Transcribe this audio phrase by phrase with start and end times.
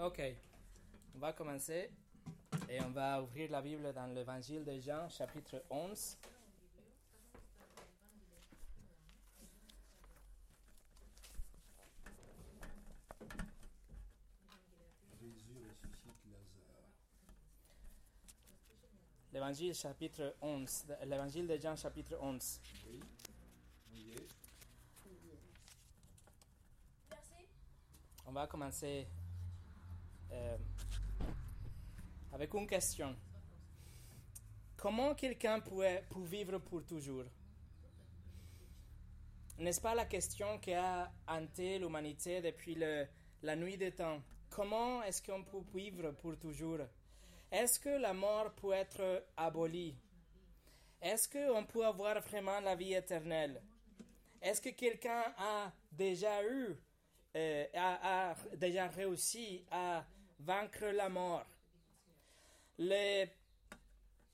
[0.00, 0.22] Ok,
[1.16, 1.90] on va commencer
[2.68, 6.16] et on va ouvrir la Bible dans l'évangile de Jean, chapitre 11.
[15.20, 16.86] Jésus ressuscite Lazare.
[19.32, 22.60] L'évangile chapitre 11, l'évangile de Jean chapitre 11.
[22.86, 23.00] Oui,
[23.90, 24.28] on y est.
[28.26, 29.08] On va commencer
[30.32, 30.56] euh,
[32.32, 33.14] avec une question.
[34.76, 37.24] Comment quelqu'un peut, peut vivre pour toujours?
[39.58, 44.22] N'est-ce pas la question qui a hanté l'humanité depuis la nuit des temps?
[44.50, 46.78] Comment est-ce qu'on peut vivre pour toujours?
[47.50, 49.96] Est-ce que la mort peut être abolie?
[51.00, 53.60] Est-ce qu'on peut avoir vraiment la vie éternelle?
[54.40, 56.76] Est-ce que quelqu'un a déjà eu,
[57.36, 60.04] euh, a déjà réussi à
[60.38, 61.46] vaincre la mort
[62.78, 63.26] Le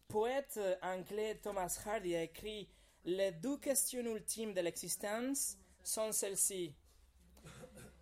[0.09, 2.69] poète anglais Thomas Hardy a écrit
[3.05, 6.75] Les deux questions ultimes de l'existence sont celles-ci.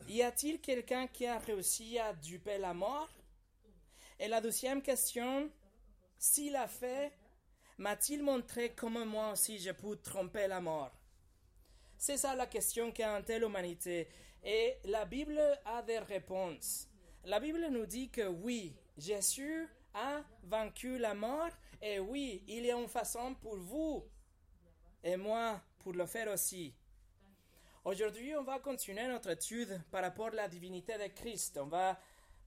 [0.08, 3.11] Y a-t-il quelqu'un qui a réussi à duper la mort?
[4.19, 5.50] Et la deuxième question,
[6.19, 7.12] s'il a fait,
[7.78, 10.92] m'a-t-il montré comment moi aussi je peux tromper la mort?
[11.97, 14.08] C'est ça la question qui a hanté l'humanité.
[14.45, 16.89] Et la Bible a des réponses.
[17.25, 22.70] La Bible nous dit que oui, Jésus a vaincu la mort et oui, il y
[22.73, 24.05] a une façon pour vous
[25.05, 26.75] et moi pour le faire aussi.
[27.84, 31.59] Aujourd'hui, on va continuer notre étude par rapport à la divinité de Christ.
[31.59, 31.97] On va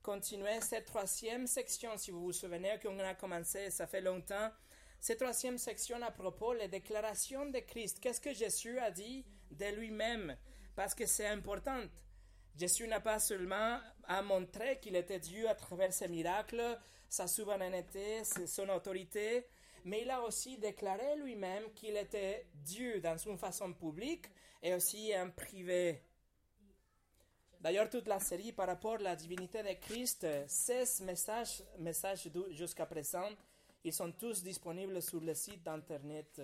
[0.04, 4.52] continuer cette troisième section, si vous vous souvenez qu'on a commencé, ça fait longtemps.
[5.00, 8.02] Cette troisième section à propos des déclarations de Christ.
[8.02, 10.36] Qu'est-ce que Jésus a dit de lui-même?
[10.76, 11.80] Parce que c'est important.
[12.58, 18.24] Jésus n'a pas seulement à montrer qu'il était Dieu à travers ses miracles, sa souveraineté,
[18.24, 19.48] son autorité,
[19.86, 24.26] mais il a aussi déclaré lui-même qu'il était Dieu dans une façon publique
[24.62, 26.02] et aussi en privé.
[27.62, 32.86] D'ailleurs, toute la série par rapport à la divinité de Christ, 16 messages, messages jusqu'à
[32.86, 33.30] présent,
[33.84, 36.42] ils sont tous disponibles sur le site d'internet.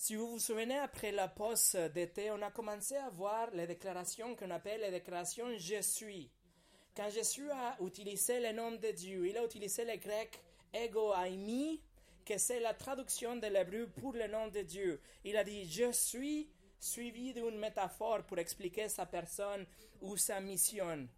[0.00, 4.36] Si vous vous souvenez, après la pause d'été, on a commencé à voir les déclarations
[4.36, 6.30] qu'on appelle les déclarations Je suis.
[6.96, 10.40] Quand Jésus a utilisé le nom de Dieu, il a utilisé le grec
[10.72, 11.82] ego aimi,
[12.24, 15.00] que c'est la traduction de l'hébreu pour le nom de Dieu.
[15.24, 16.48] Il a dit Je suis,
[16.78, 19.66] suivi d'une métaphore pour expliquer sa personne
[20.00, 21.08] ou sa mission.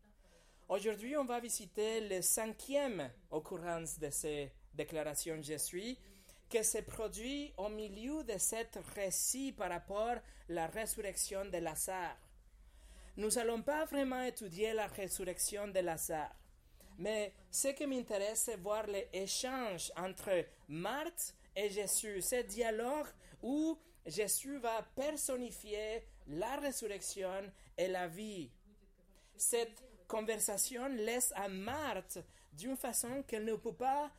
[0.71, 5.99] Aujourd'hui, on va visiter le cinquième occurrence de ces déclarations Je suis,
[6.51, 12.17] qui se produit au milieu de cet récit par rapport à la résurrection de Lazare.
[13.17, 16.35] Nous n'allons pas vraiment étudier la résurrection de Lazare,
[16.99, 23.07] mais ce qui m'intéresse, c'est voir l'échange entre Marthe et Jésus, ce dialogue
[23.43, 28.51] où Jésus va personnifier la résurrection et la vie.
[29.37, 32.19] Cette conversation laisse à Marthe
[32.53, 34.11] d'une façon qu'elle ne peut pas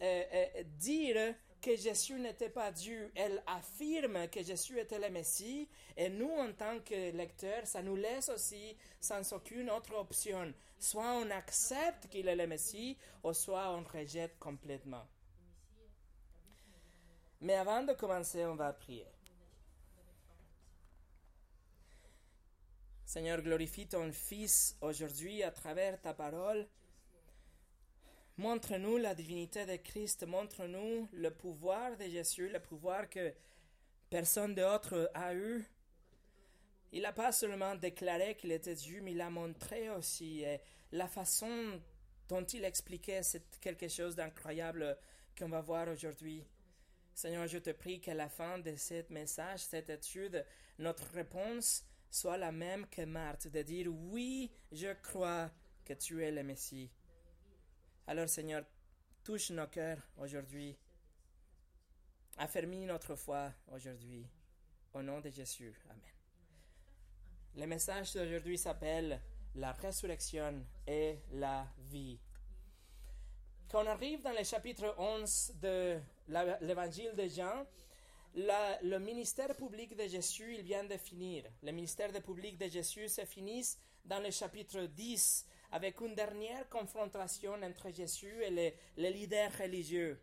[0.00, 3.10] euh, euh, dire que Jésus n'était pas Dieu.
[3.14, 7.96] Elle affirme que Jésus était le Messie et nous, en tant que lecteurs, ça nous
[7.96, 10.52] laisse aussi sans aucune autre option.
[10.78, 15.06] Soit on accepte qu'il est le Messie, ou soit on rejette complètement.
[17.40, 19.06] Mais avant de commencer, on va prier.
[23.04, 26.66] Seigneur, glorifie ton Fils aujourd'hui à travers ta parole.
[28.38, 33.32] Montre-nous la divinité de Christ, montre-nous le pouvoir de Jésus, le pouvoir que
[34.10, 35.64] personne d'autre a eu.
[36.92, 40.42] Il n'a pas seulement déclaré qu'il était Dieu, mais il a montré aussi.
[40.42, 40.60] Et
[40.92, 41.80] la façon
[42.28, 44.98] dont il expliquait, c'est quelque chose d'incroyable
[45.38, 46.44] qu'on va voir aujourd'hui.
[47.14, 50.44] Seigneur, je te prie qu'à la fin de ce message, cette étude,
[50.78, 55.50] notre réponse soit la même que Marthe, de dire oui, je crois
[55.86, 56.90] que tu es le Messie.
[58.08, 58.62] Alors Seigneur,
[59.24, 60.76] touche nos cœurs aujourd'hui.
[62.38, 64.24] Affermis notre foi aujourd'hui.
[64.94, 65.74] Au nom de Jésus.
[65.90, 66.00] Amen.
[67.56, 69.20] Le message d'aujourd'hui s'appelle
[69.56, 72.20] La résurrection et la vie.
[73.68, 75.98] Quand on arrive dans le chapitre 11 de
[76.60, 77.66] l'évangile de Jean,
[78.36, 81.42] le ministère public de Jésus, il vient de finir.
[81.60, 83.66] Le ministère public de Jésus se finit
[84.04, 90.18] dans le chapitre 10 avec une dernière confrontation entre Jésus et les, leaders religieux.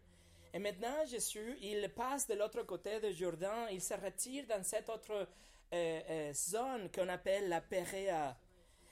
[0.53, 4.89] Et maintenant, Jésus, il passe de l'autre côté du Jourdain, il se retire dans cette
[4.89, 5.27] autre
[5.73, 8.37] euh, euh, zone qu'on appelle la Péréa.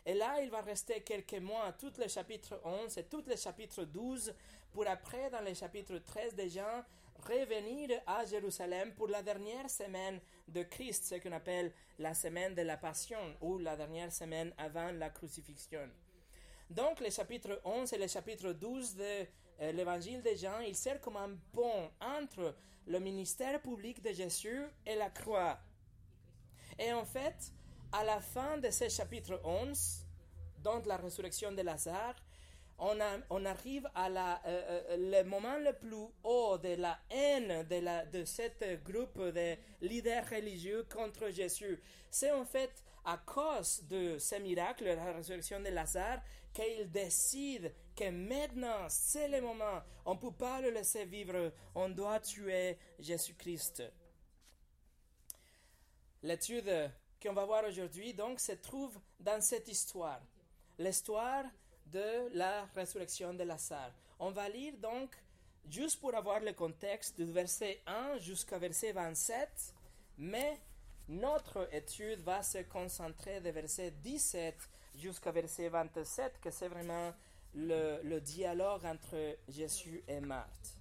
[0.05, 3.83] Et là, il va rester quelques mois, tout le chapitre 11 et tout le chapitre
[3.83, 4.33] 12,
[4.71, 6.83] pour après, dans le chapitre 13 déjà,
[7.21, 12.61] revenir à Jérusalem pour la dernière semaine de Christ, ce qu'on appelle la semaine de
[12.63, 15.87] la Passion ou la dernière semaine avant la crucifixion.
[16.71, 21.01] Donc, le chapitre 11 et le chapitre 12 de euh, l'évangile de Jean, il sert
[21.01, 22.55] comme un pont entre
[22.87, 25.59] le ministère public de Jésus et la croix.
[26.79, 27.51] Et en fait,
[27.91, 30.05] à la fin de ce chapitre 11,
[30.63, 32.15] donc la résurrection de Lazare,
[32.79, 37.75] on, arrive à la, euh, euh, le moment le plus haut de la haine de,
[37.75, 41.79] la, de ce groupe de leaders religieux contre Jésus.
[42.09, 42.71] C'est en fait
[43.05, 46.21] à cause de ce miracle, la résurrection de Lazare,
[46.53, 51.89] qu'il décide que maintenant, c'est le moment, on ne peut pas le laisser vivre, on
[51.89, 53.83] doit tuer Jésus-Christ.
[56.23, 60.21] L'étude qu'on va voir aujourd'hui, donc, se trouve dans cette histoire.
[60.77, 61.45] L'histoire
[61.85, 63.91] de la résurrection de Lazare.
[64.19, 65.15] On va lire donc,
[65.69, 69.49] juste pour avoir le contexte, du verset 1 jusqu'au verset 27,
[70.17, 70.59] mais
[71.11, 74.55] notre étude va se concentrer du verset 17
[74.95, 77.13] jusqu'au verset 27, que c'est vraiment
[77.53, 80.77] le, dialogue entre Jésus et Marthe.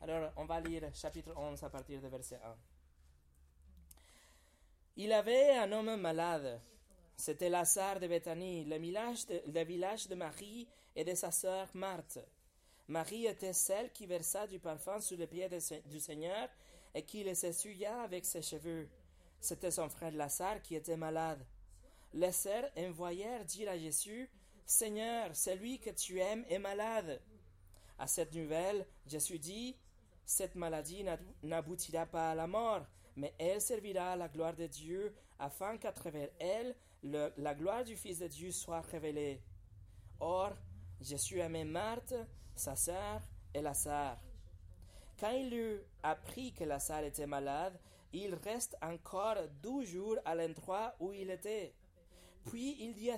[0.00, 2.56] Alors, on va lire chapitre 11 à partir du verset 1.
[4.96, 6.60] Il avait un homme malade.
[7.16, 10.66] C'était Lazare de Béthanie, le village, de, le village de Marie
[10.96, 12.18] et de sa sœur Marthe.
[12.88, 15.58] Marie était celle qui versa du parfum sur les pieds de,
[15.88, 16.48] du Seigneur
[16.92, 18.88] et qui les essuya avec ses cheveux.
[19.40, 21.44] C'était son frère Lazare qui était malade.
[22.12, 24.30] Les sœurs envoyèrent dire à Jésus,
[24.64, 27.20] Seigneur, celui que tu aimes est malade.
[27.98, 29.76] À cette nouvelle, Jésus dit,
[30.24, 31.04] Cette maladie
[31.42, 32.84] n'aboutira pas à la mort,
[33.16, 37.84] mais elle servira à la gloire de Dieu, afin qu'à travers elle, le, la gloire
[37.84, 39.40] du Fils de Dieu soit révélée.
[40.18, 40.52] Or,
[41.00, 42.14] Jésus aimait Marthe,
[42.54, 43.20] sa sœur
[43.54, 44.18] et Lazare.
[45.18, 47.78] Quand il eut appris que Lazare était malade,
[48.12, 51.74] il reste encore douze jours à l'endroit où il était.
[52.46, 53.10] Puis il dit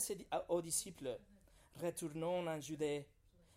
[0.49, 1.19] aux disciples,
[1.83, 3.07] Retournons en Judée.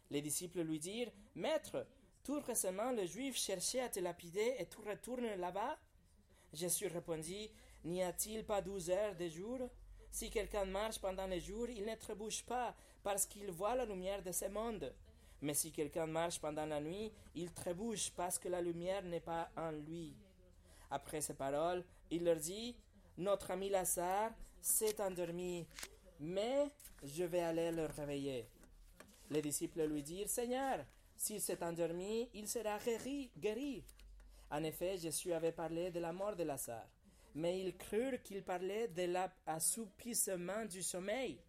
[0.09, 1.87] Les disciples lui dirent, Maître,
[2.23, 5.77] tout récemment les Juifs cherchaient à te lapider et tu retournes là-bas?
[6.53, 7.49] Jésus répondit,
[7.83, 9.59] N'y a-t-il pas douze heures de jour?
[10.11, 14.21] Si quelqu'un marche pendant les jours, il ne trébuche pas, parce qu'il voit la lumière
[14.21, 14.93] de ce monde.
[15.41, 19.49] Mais si quelqu'un marche pendant la nuit, il trébuche, parce que la lumière n'est pas
[19.55, 20.15] en lui.
[20.91, 22.75] Après ces paroles, il leur dit,
[23.17, 25.65] Notre ami Lazare s'est endormi,
[26.19, 26.67] mais
[27.03, 28.47] je vais aller le réveiller.
[29.29, 30.85] Les disciples lui dirent, Seigneur,
[31.15, 32.77] s'il s'est endormi, il sera
[33.39, 33.83] guéri.
[34.51, 36.89] En effet, Jésus avait parlé de la mort de Lazare,
[37.35, 41.39] mais ils crurent qu'il parlait de l'assoupissement du sommeil.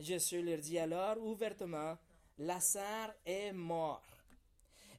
[0.00, 1.96] Jésus leur dit alors ouvertement,
[2.38, 4.02] Lazare est mort.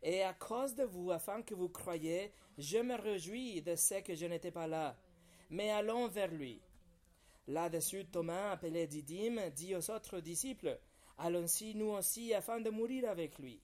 [0.01, 4.15] Et à cause de vous, afin que vous croyiez, je me réjouis de ce que
[4.15, 4.97] je n'étais pas là.
[5.49, 6.61] Mais allons vers lui.
[7.47, 10.79] Là-dessus, Thomas, appelé Didyme, dit aux autres disciples,
[11.17, 13.61] Allons-y nous aussi afin de mourir avec lui.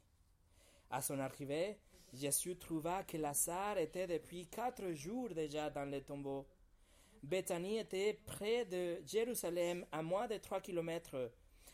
[0.89, 1.77] À son arrivée,
[2.13, 6.45] Jésus trouva que Lazare était depuis quatre jours déjà dans le tombeau.
[7.23, 11.31] Bethanie était près de Jérusalem, à moins de trois kilomètres,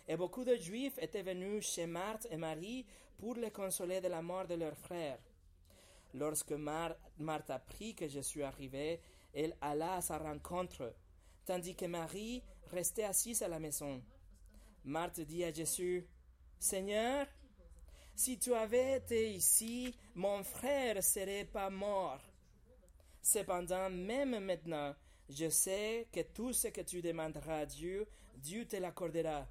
[0.07, 2.85] et beaucoup de Juifs étaient venus chez Marthe et Marie
[3.17, 5.19] pour les consoler de la mort de leur frère.
[6.13, 8.99] Lorsque Mar Marthe apprit que Jésus arrivait,
[9.33, 10.93] elle alla à sa rencontre,
[11.45, 14.01] tandis que Marie restait assise à la maison.
[14.83, 16.05] Marthe dit à Jésus,
[16.59, 17.27] Seigneur,
[18.15, 22.21] si tu avais été ici, mon frère serait pas mort.
[23.21, 24.95] Cependant, même maintenant,
[25.29, 29.47] je sais que tout ce que tu demanderas à Dieu, Dieu te l'accordera.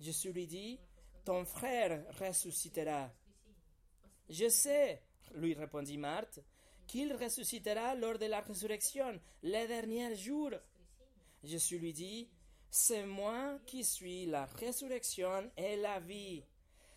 [0.00, 0.80] Jésus lui dit,
[1.24, 3.10] ton frère ressuscitera.
[4.28, 5.02] Je sais,
[5.34, 6.40] lui répondit Marthe,
[6.86, 10.50] qu'il ressuscitera lors de la résurrection, le dernier jour.
[11.44, 12.28] Jésus lui dit,
[12.70, 16.44] c'est moi qui suis la résurrection et la vie.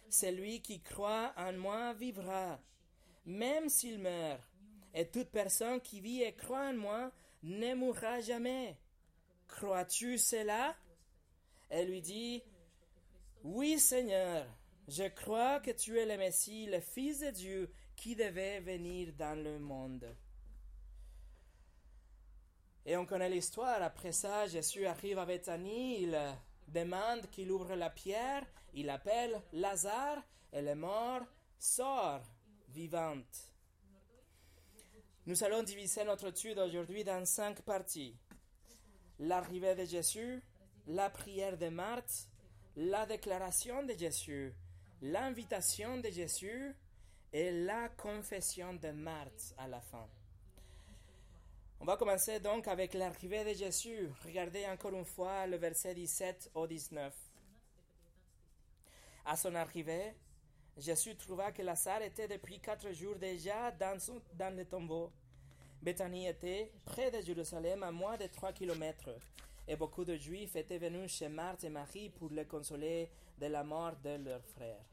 [0.09, 2.59] Celui qui croit en moi vivra,
[3.25, 4.41] même s'il meurt.
[4.93, 8.77] Et toute personne qui vit et croit en moi ne mourra jamais.
[9.47, 10.75] Crois-tu cela
[11.69, 12.43] Elle lui dit,
[13.43, 14.45] Oui Seigneur,
[14.87, 19.37] je crois que tu es le Messie, le Fils de Dieu, qui devait venir dans
[19.37, 20.15] le monde.
[22.85, 23.81] Et on connaît l'histoire.
[23.81, 26.17] Après ça, Jésus arrive à Bethanie, il
[26.69, 30.23] demande qu'il ouvre la pierre, il appelle Lazare,
[30.53, 31.23] et le mort
[31.59, 32.21] sort
[32.69, 33.51] vivante.
[35.25, 38.17] Nous allons diviser notre étude aujourd'hui dans cinq parties.
[39.19, 40.41] L'arrivée de Jésus,
[40.87, 42.29] la prière de Marthe,
[42.75, 44.53] la déclaration de Jésus,
[45.01, 46.75] l'invitation de Jésus
[47.31, 50.07] et la confession de Marthe à la fin.
[51.79, 54.09] On va commencer donc avec l'arrivée de Jésus.
[54.25, 57.13] Regardez encore une fois le verset 17 au 19.
[59.25, 60.13] À son arrivée,
[60.77, 63.97] Jésus trouva que Lazare était depuis quatre jours déjà dans,
[64.35, 65.11] dans le tombeau.
[65.81, 69.09] Bethanie était près de Jérusalem à moins de trois kilomètres,
[69.67, 73.63] et beaucoup de Juifs étaient venus chez Marthe et Marie pour les consoler de la
[73.63, 74.83] mort de leur frère.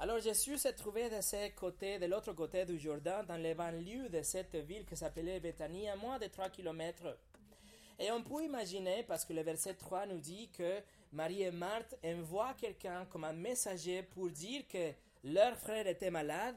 [0.00, 4.08] Alors Jésus s'est trouvé de ce côté, de l'autre côté du Jourdain, dans les banlieues
[4.08, 7.18] de cette ville qui s'appelait Bethanie, à moins de trois kilomètres.
[7.98, 10.80] Et on peut imaginer, parce que le verset 3 nous dit que
[11.12, 14.92] Marie et Marthe envoient quelqu'un comme un messager pour dire que
[15.24, 16.56] leur frère était malade,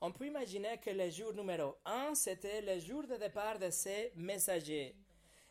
[0.00, 4.12] on peut imaginer que le jour numéro 1, c'était le jour de départ de ces
[4.16, 4.96] messagers.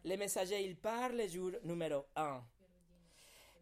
[0.03, 2.41] Les messagers, ils partent le jour numéro 1.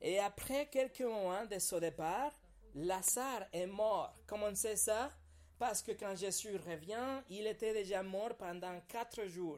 [0.02, 2.32] Et après quelques moments de son départ,
[2.76, 4.14] Lazare est mort.
[4.28, 5.10] Comment on sait ça?
[5.58, 9.58] Parce que quand Jésus revient, il était déjà mort pendant quatre jours.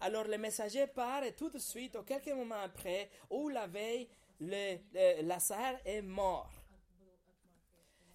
[0.00, 4.08] Alors le messager part et tout de suite, ou quelques moments après, ou la veille,
[4.40, 6.50] le, le- Lazare est mort.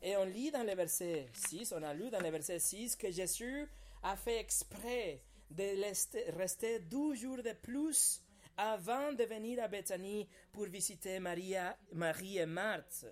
[0.02, 3.10] Et on lit dans le verset 6, on a lu dans le verset 6 que
[3.10, 3.68] Jésus
[4.04, 5.22] a fait exprès
[5.56, 8.22] de rester 12 jours de plus
[8.58, 13.06] avant de venir à Bethanie pour visiter Marie et Marthe.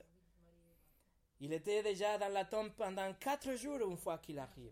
[1.40, 4.72] Il était déjà dans la tombe pendant quatre jours une fois qu'il arrive.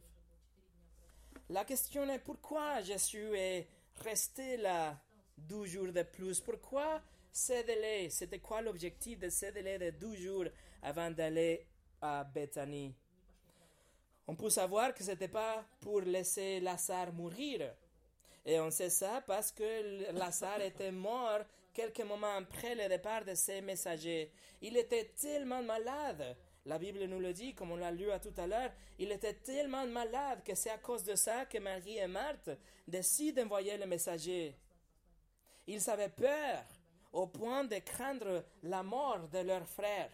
[1.49, 4.97] La question est pourquoi Jésus est resté là
[5.37, 6.39] 12 jours de plus?
[6.39, 7.01] Pourquoi
[7.31, 10.45] ce délai C'était quoi l'objectif de ce délai de 12 jours
[10.81, 11.67] avant d'aller
[12.01, 12.95] à Bethanie
[14.27, 17.73] On peut savoir que ce n'était pas pour laisser Lazare mourir.
[18.45, 21.41] Et on sait ça parce que Lazare était mort
[21.73, 24.31] quelques moments après le départ de ses messagers.
[24.61, 26.35] Il était tellement malade.
[26.65, 29.33] La Bible nous le dit, comme on l'a lu à tout à l'heure, il était
[29.33, 32.51] tellement malade que c'est à cause de ça que Marie et Marthe
[32.87, 34.55] décident d'envoyer le messager.
[35.65, 36.63] Ils avaient peur
[37.11, 40.11] au point de craindre la mort de leur frère.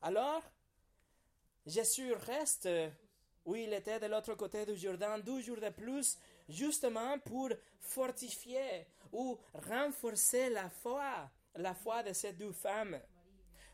[0.00, 0.42] Alors,
[1.66, 2.68] Jésus reste
[3.44, 7.50] où il était de l'autre côté du Jourdain 12 jours de plus, justement pour
[7.80, 13.00] fortifier ou renforcer la foi, la foi de ces deux femmes,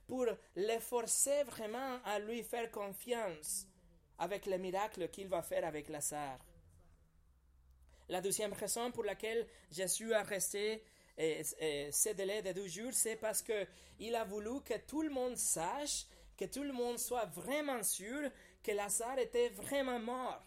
[0.07, 0.27] pour
[0.57, 3.67] les forcer vraiment à lui faire confiance
[4.19, 6.41] avec le miracle qu'il va faire avec Lazare.
[8.09, 10.83] La deuxième raison pour laquelle Jésus a resté
[11.19, 13.67] eh, eh, ce délai de 12 jours, c'est parce que
[14.01, 16.07] il a voulu que tout le monde sache,
[16.39, 18.31] que tout le monde soit vraiment sûr
[18.63, 20.43] que Lazare était vraiment mort.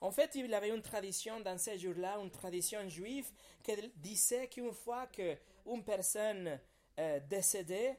[0.00, 3.30] En fait, il avait une tradition dans ces jours-là, une tradition juive,
[3.62, 6.60] qui disait qu'une fois qu'une personne
[6.98, 7.98] euh, décédait,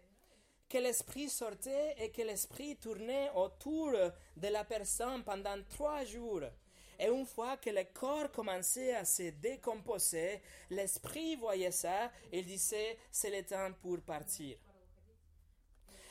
[0.69, 6.43] que l'esprit sortait et que l'esprit tournait autour de la personne pendant trois jours.
[6.99, 12.97] Et une fois que le corps commençait à se décomposer, l'esprit voyait ça et disait
[13.11, 14.57] c'est le temps pour partir.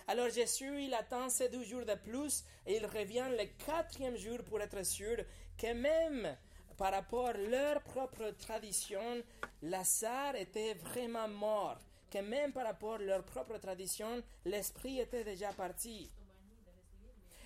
[0.09, 4.39] Alors Jésus, il attend ces deux jours de plus et il revient le quatrième jour
[4.45, 5.17] pour être sûr
[5.59, 6.37] que même
[6.77, 9.23] par rapport à leur propre tradition,
[9.63, 11.79] Lazare était vraiment mort.
[12.09, 16.09] Que même par rapport à leur propre tradition, l'esprit était déjà parti.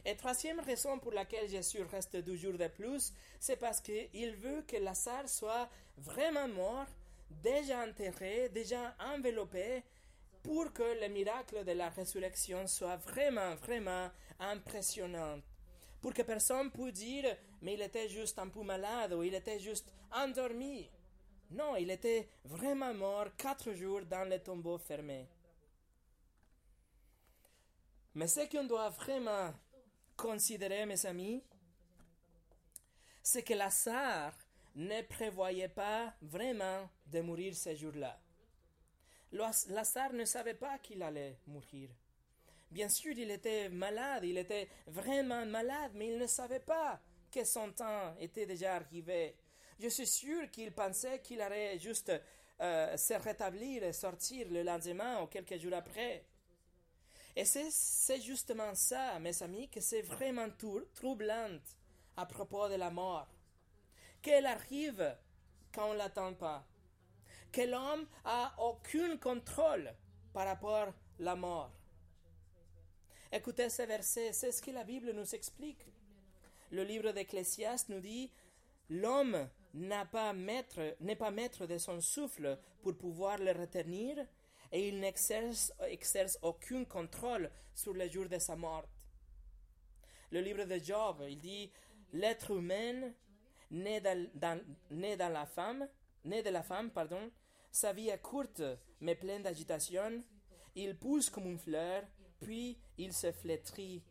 [0.05, 4.62] Et troisième raison pour laquelle Jésus reste deux jours de plus, c'est parce qu'il veut
[4.69, 6.87] que Lazare soit vraiment mort,
[7.31, 9.83] déjà enterré, déjà enveloppé,
[10.42, 15.40] pour que le miracle de la résurrection soit vraiment, vraiment impressionnant.
[16.00, 19.59] Pour que personne puisse dire, mais il était juste un peu malade ou il était
[19.59, 20.90] juste endormi.
[21.50, 25.28] Non, il était vraiment mort quatre jours dans le tombeau fermé.
[28.14, 29.52] Mais ce qu'on doit vraiment
[30.16, 31.42] considérer, mes amis,
[33.23, 34.35] c'est que Lazare
[34.75, 38.18] ne prévoyait pas vraiment de mourir ce jour-là.
[39.33, 41.91] Lazare ne savait pas qu'il allait mourir.
[42.71, 47.45] Bien sûr, il était malade, il était vraiment malade, mais il ne savait pas que
[47.45, 49.37] son temps était déjà arrivé.
[49.79, 52.13] Je suis sûr qu'il pensait qu'il allait juste
[52.61, 56.25] euh, se rétablir et sortir le lendemain ou quelques jours après.
[57.35, 60.49] Et c'est justement ça, mes amis, que c'est vraiment
[60.95, 61.59] troublant
[62.17, 63.29] à propos de la mort.
[64.21, 65.17] Qu'elle arrive
[65.73, 66.67] quand on ne l'attend pas?
[67.52, 69.92] Que l'homme a aucun contrôle
[70.33, 71.73] par rapport à la mort.
[73.33, 75.87] Écoutez ce verset, c'est ce que la Bible nous explique.
[76.71, 78.30] Le livre d'Ecclésiaste nous dit
[78.88, 84.16] L'homme n'est pas maître de son souffle pour pouvoir le retenir,
[84.73, 88.87] et il n'exerce exerce aucun contrôle sur le jour de sa mort.
[90.30, 91.71] Le livre de Job, il dit,
[92.12, 93.12] l'être humain,
[93.71, 95.88] né dans la femme,
[96.25, 97.31] né de la femme, pardon,
[97.71, 98.62] sa vie est courte,
[99.00, 100.23] mais pleine d'agitation.
[100.75, 102.03] Il pousse comme une fleur,
[102.41, 104.03] puis il se flétrit.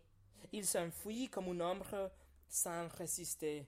[0.52, 2.12] Il s'enfuit comme une ombre
[2.48, 3.66] sans résister.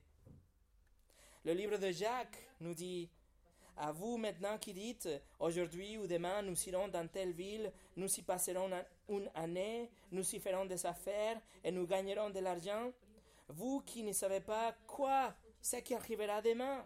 [1.44, 3.08] Le livre de Jacques nous dit
[3.76, 5.08] À vous maintenant qui dites
[5.38, 10.34] Aujourd'hui ou demain nous irons dans telle ville, nous y passerons un- une année, nous
[10.34, 12.92] y ferons des affaires et nous gagnerons de l'argent.
[13.48, 16.84] Vous qui ne savez pas quoi ce qui arrivera demain.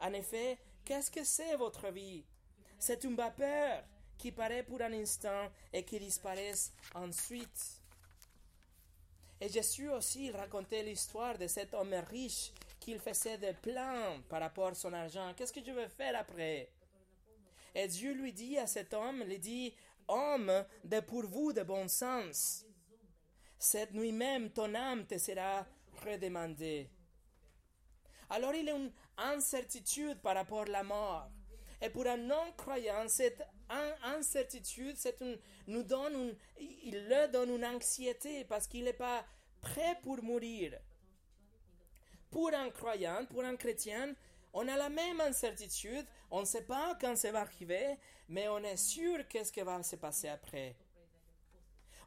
[0.00, 2.24] En effet, qu'est-ce que c'est votre vie?
[2.78, 3.84] C'est une vapeur
[4.18, 6.54] qui paraît pour un instant et qui disparaît
[6.94, 7.80] ensuite.
[9.40, 14.68] Et Jésus aussi racontait l'histoire de cet homme riche qu'il faisait des plans par rapport
[14.68, 15.32] à son argent.
[15.34, 16.70] Qu'est-ce que je vais faire après?
[17.74, 19.74] Et Dieu lui dit à cet homme, il dit,
[20.06, 22.64] homme de pour vous de bon sens,
[23.58, 25.66] cette nuit même ton âme te sera
[26.04, 26.90] redemandée.
[28.30, 31.28] Alors il a une incertitude par rapport à la mort.
[31.80, 36.36] Et pour un non-croyant, cette in- incertitude, une, nous donne une-
[36.84, 39.24] il leur donne une anxiété parce qu'il n'est pas
[39.60, 40.78] prêt pour mourir.
[42.30, 44.14] Pour un croyant, pour un chrétien,
[44.52, 47.96] on a la même incertitude, on ne sait pas quand ça va arriver,
[48.28, 50.76] mais on est sûr qu'est-ce qui va se passer après.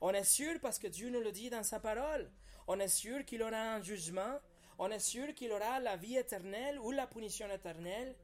[0.02, 2.30] On est sûr parce que Dieu nous le dit dans sa parole.
[2.68, 4.40] On est sûr qu'il aura un jugement.
[4.77, 8.15] On est sûr qu'il aura la vie éternelle ou la punition éternelle.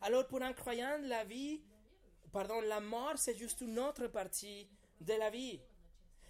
[0.00, 1.60] Alors pour un croyant, la vie,
[2.32, 4.68] pardon, la mort, c'est juste une autre partie
[5.00, 5.60] de la vie.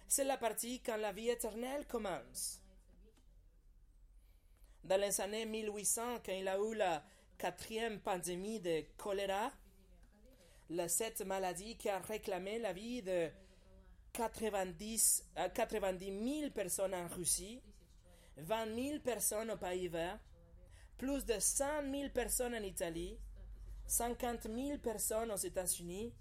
[0.07, 2.59] C'est la partie quand la vie éternelle commence.
[4.83, 7.03] Dans les années 1800, quand il a eu la
[7.37, 9.51] quatrième pandémie de choléra,
[10.87, 13.29] cette maladie qui a réclamé la vie de
[14.13, 17.61] 90, euh, 90 000 personnes en Russie,
[18.37, 20.19] 20 000 personnes aux Pays-Bas,
[20.97, 23.17] plus de 100 000 personnes en Italie,
[23.87, 26.13] 50 000 personnes aux États-Unis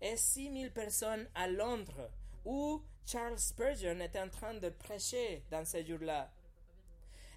[0.00, 2.10] et 6 000 personnes à Londres,
[2.44, 6.30] où Charles Spurgeon était en train de prêcher dans ces jours-là.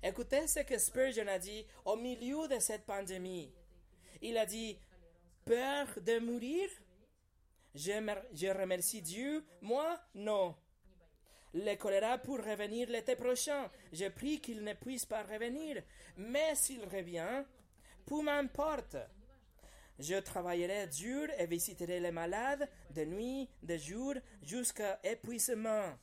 [0.02, 3.52] Écoutez ce que Spurgeon a dit au milieu de cette pandémie.
[4.22, 4.78] Il a dit
[5.46, 6.70] Peur de mourir?
[7.76, 9.44] Je, mer- je remercie Dieu.
[9.62, 10.56] Moi, non.
[11.54, 13.70] Le choléra pour revenir l'été prochain.
[13.92, 15.84] Je prie qu'il ne puisse pas revenir.
[16.18, 17.44] Mais s'il revient,
[18.06, 18.98] peu m'importe.
[20.00, 25.98] Je travaillerai dur et visiterai les malades de nuit, de jour, jusqu'à épuisement.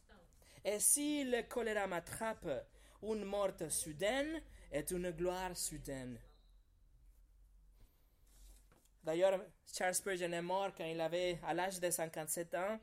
[0.64, 2.66] Et si le choléra m'attrape,
[3.02, 6.18] une mort soudaine est une gloire soudaine.
[9.02, 12.78] D'ailleurs, Charles Spurgeon est mort quand il avait, à l'âge de 57 ans,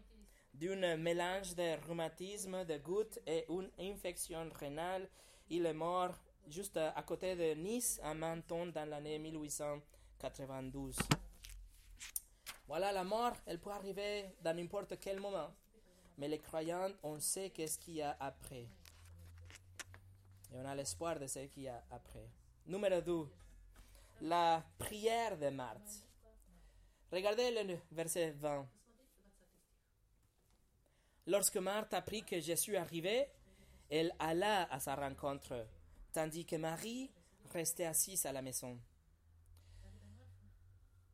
[0.60, 5.08] d'un mélange de rhumatisme, de gouttes et une infection rénale.
[5.50, 6.16] Il est mort
[6.48, 10.96] juste à côté de Nice, à Menton, dans l'année 1892.
[12.68, 15.54] Voilà, la mort, elle peut arriver dans n'importe quel moment.
[16.18, 18.68] Mais les croyants, on sait qu'est-ce qu'il y a après.
[20.52, 22.30] Et on a l'espoir de ce qu'il y a après.
[22.66, 23.30] Numéro 2.
[24.22, 26.08] La prière de Marthe.
[27.12, 28.68] Regardez le verset 20.
[31.28, 33.30] Lorsque Marthe apprit que Jésus arrivait,
[33.90, 35.68] elle alla à sa rencontre,
[36.14, 37.10] tandis que Marie
[37.54, 38.78] restait assise à la maison.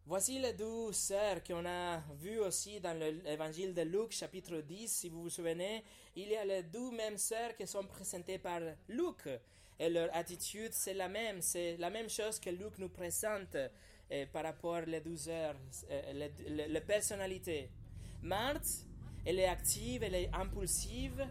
[0.06, 4.91] Voici les deux sœurs qu'on a vues aussi dans le- l'évangile de Luc, chapitre 10.
[4.91, 5.84] Si vous vous souvenez,
[6.15, 9.30] il y a les deux mêmes sœurs qui sont présentées par Luc.
[9.80, 11.41] Et leur attitude, c'est la même.
[11.41, 15.56] C'est la même chose que Luc nous présente euh, par rapport aux deux sœurs,
[16.13, 17.69] les, les- les personnalités.
[18.21, 18.86] Marthe,
[19.26, 21.28] elle est active, elle est impulsive,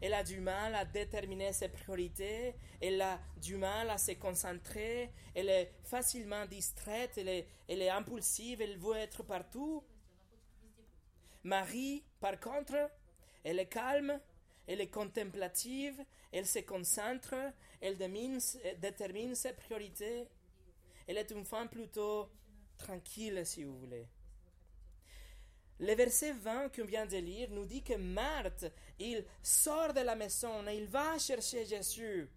[0.00, 5.10] elle a du mal à déterminer ses priorités, elle a du mal à se concentrer,
[5.34, 9.82] elle est facilement distraite, elle est, elle est impulsive, elle veut être partout.
[11.42, 12.90] Marie, par contre,
[13.44, 14.20] elle est calme,
[14.66, 16.02] elle est contemplative,
[16.32, 17.34] elle se concentre,
[17.80, 20.26] elle détermine ses priorités.
[21.06, 22.30] Elle est une femme plutôt
[22.78, 24.06] tranquille, si vous voulez.
[25.80, 28.66] Le verset 20 qu'on vient de lire nous dit que Marthe,
[28.98, 32.28] il sort de la maison et il va chercher Jésus.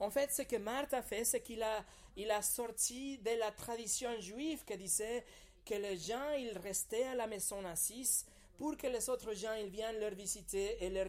[0.00, 1.84] En fait, ce que Marthe a fait, c'est qu'il a,
[2.16, 5.24] il a sorti de la tradition juive qui disait
[5.66, 8.24] que les gens, ils restaient à la maison assis
[8.56, 11.08] pour que les autres gens, ils viennent leur visiter et leur,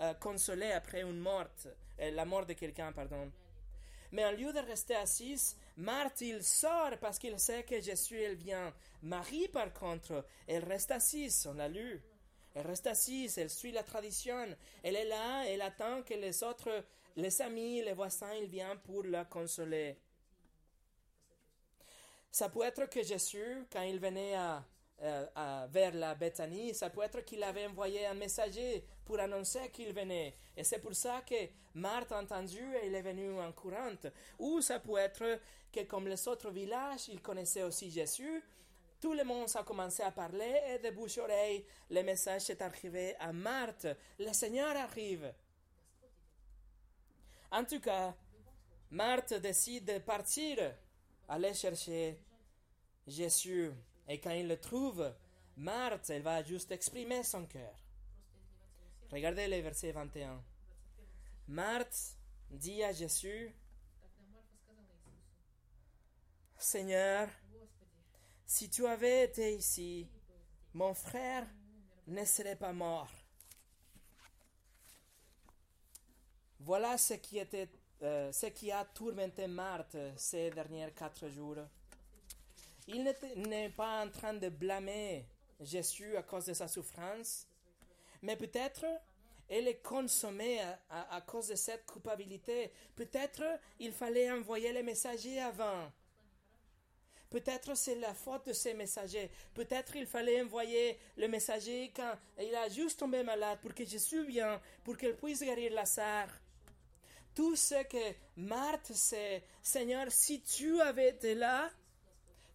[0.00, 1.46] euh, consoler après une mort,
[2.00, 3.30] euh, la mort de quelqu'un, pardon.
[4.10, 8.34] Mais en lieu de rester assise, Marthe, il sort parce qu'il sait que Jésus, elle
[8.36, 8.72] vient.
[9.02, 12.02] Marie, par contre, elle reste assise, on l'a lu.
[12.54, 14.46] Elle reste assise, elle suit la tradition.
[14.82, 16.84] Elle est là, elle attend que les autres,
[17.16, 19.96] les amis, les voisins, ils viennent pour la consoler.
[22.30, 24.64] Ça peut être que Jésus, quand il venait à,
[25.02, 29.70] euh, à- vers la Bethanie, ça peut être qu'il avait envoyé un messager pour annoncer
[29.70, 30.36] qu'il venait.
[30.56, 31.34] Et c'est pour ça que
[31.74, 33.92] Marthe a entendu et il est venu en courant.
[34.38, 35.40] Ou ça peut être
[35.72, 38.42] que comme les autres villages, ils connaissaient aussi Jésus.
[39.02, 42.62] Tout le monde a commencé à parler et de bouche à oreille, le message est
[42.62, 43.88] arrivé à Marthe.
[44.16, 45.34] Le Seigneur arrive.
[47.50, 48.14] En tout cas,
[48.92, 50.56] Marthe décide de partir,
[51.28, 52.16] aller chercher
[53.04, 53.72] Jésus.
[54.06, 55.12] Et quand il le trouve,
[55.56, 57.74] Marthe, va juste exprimer son cœur.
[59.10, 60.40] Regardez le verset 21.
[61.48, 62.16] Marthe
[62.48, 63.52] dit à Jésus,
[66.56, 67.28] Seigneur,
[68.54, 70.06] si tu avais été ici,
[70.74, 71.46] mon frère
[72.06, 73.08] ne serait pas mort.
[76.60, 77.40] Voilà ce qui,
[78.02, 78.30] euh,
[78.74, 81.56] a tourmenté Marthe ces derniers quatre jours.
[82.88, 83.02] Il
[83.36, 85.24] n'est pas en train de blâmer
[85.58, 87.46] Jésus à cause de sa souffrance,
[88.20, 88.84] mais peut-être
[89.48, 92.70] elle est consommée à, à- à cause de cette culpabilité.
[92.96, 93.44] Peut-être
[93.80, 95.90] il fallait envoyer les messagers avant.
[97.32, 99.30] Peut-être c'est la faute de ces messagers.
[99.54, 104.26] Peut-être il fallait envoyer le messager quand il a juste tombé malade pour que Jésus
[104.26, 106.28] vienne, pour qu'il puisse guérir Lazare.
[107.34, 111.70] Tout ce que Marthe sait, Seigneur, si tu avais été là,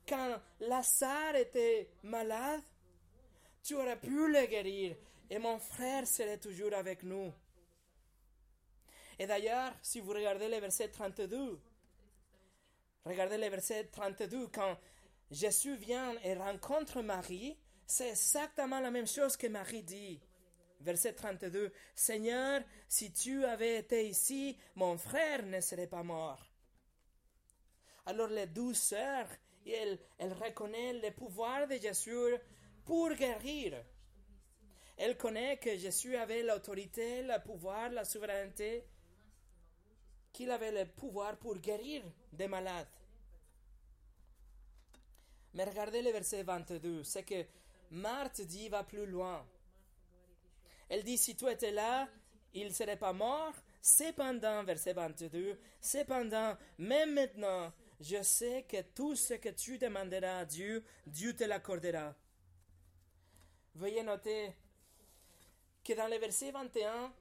[0.07, 2.61] quand Lazare était malade,
[3.63, 4.95] tu aurais pu le guérir
[5.27, 7.33] et mon frère serait toujours avec nous.
[9.17, 11.59] Et d'ailleurs, si vous regardez le verset 32,
[13.07, 14.77] regardez le verset 32, quand
[15.31, 20.19] Jésus vient et rencontre Marie, c'est exactement la même chose que Marie dit.
[20.81, 26.45] Verset 32, Seigneur, si tu avais été ici, mon frère ne serait pas mort.
[28.05, 29.27] Alors les douze sœurs,
[29.65, 32.35] elles, elles reconnaissent le pouvoir de Jésus
[32.85, 33.83] pour guérir.
[34.97, 38.85] Elle connaît que Jésus avait l'autorité, le pouvoir, la souveraineté,
[40.31, 42.03] qu'il avait le pouvoir pour guérir
[42.37, 42.87] des malades.
[45.53, 47.45] Mais regardez le verset 22, c'est que
[47.91, 49.45] Marthe dit va plus loin.
[50.89, 52.07] Elle dit si tu étais là,
[52.53, 53.53] il ne serait pas mort.
[53.81, 60.45] Cependant, verset 22, cependant, même maintenant, je sais que tout ce que tu demanderas à
[60.45, 62.13] Dieu, Dieu te l'accordera.
[63.75, 64.53] Veuillez noter
[65.83, 67.13] que dans le verset 21,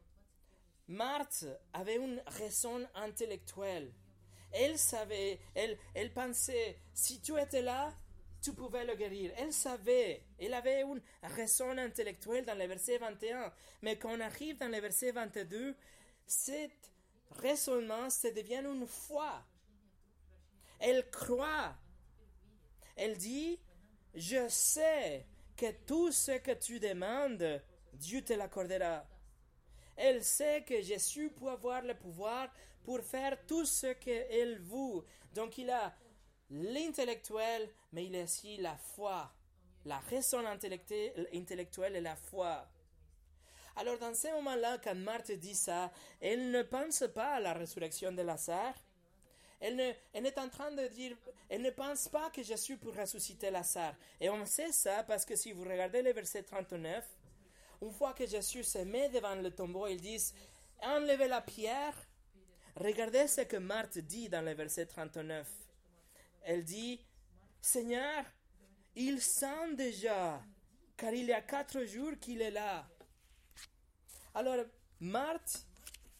[0.88, 3.92] Marthe avait une raison intellectuelle.
[4.58, 7.92] Elle savait, elle, pensait, si tu étais là,
[8.40, 9.32] tu pouvais le guérir.
[9.36, 13.52] Elle savait, elle avait une raison intellectuelle dans le verset 21.
[13.82, 15.74] Mais quand on arrive dans le verset 22,
[16.26, 16.72] cet
[17.32, 19.44] raisonnement se devient une foi.
[20.78, 21.74] Elle croit.
[22.96, 23.58] Elle dit,
[24.14, 29.06] je sais que tout ce que tu demandes, Dieu te l'accordera.
[29.96, 32.48] Elle sait que Jésus peut avoir le pouvoir
[32.86, 35.04] pour faire tout ce qu'elle veut.
[35.34, 35.92] Donc il a
[36.50, 39.32] l'intellectuel, mais il a aussi la foi.
[39.84, 42.68] La raison intellectuelle et la foi.
[43.74, 48.12] Alors dans ce moment-là, quand Marthe dit ça, elle ne pense pas à la résurrection
[48.12, 48.74] de Lazare.
[49.58, 51.16] Elle, ne, est en train de dire,
[51.48, 53.96] elle ne pense pas que Jésus peut ressusciter Lazare.
[54.20, 57.04] Et on sait ça parce que si vous regardez le verset 39,
[57.82, 60.32] une fois que Jésus se met devant le tombeau, ils disent,
[60.82, 61.94] enlevez la pierre.
[62.76, 65.48] Regardez ce que Marthe dit dans le verset 39.
[66.42, 67.00] Elle dit,
[67.60, 68.24] Seigneur,
[68.94, 70.42] il sent déjà,
[70.96, 72.86] car il y a quatre jours qu'il est là.
[74.34, 74.64] Alors,
[75.00, 75.66] Marthe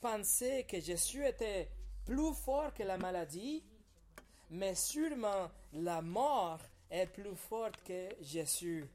[0.00, 1.68] pensait que Jésus était
[2.06, 3.62] plus fort que la maladie,
[4.50, 8.88] mais sûrement la mort est plus forte que Jésus.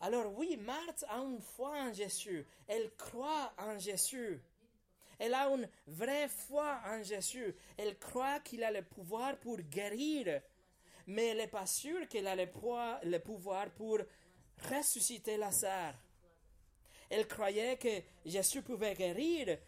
[0.00, 2.46] Alors oui, Marthe a une foi en Jésus.
[2.68, 4.40] Elle croit en Jésus.
[5.20, 7.54] Elle a une vraie foi en Jésus.
[7.76, 10.40] Elle croit qu'il a le pouvoir pour guérir.
[11.06, 12.48] Mais elle n'est pas sûre qu'elle a le,
[13.04, 13.98] le pouvoir pour
[14.70, 15.94] ressusciter Lazare.
[17.10, 19.58] Elle croyait que Jésus pouvait guérir.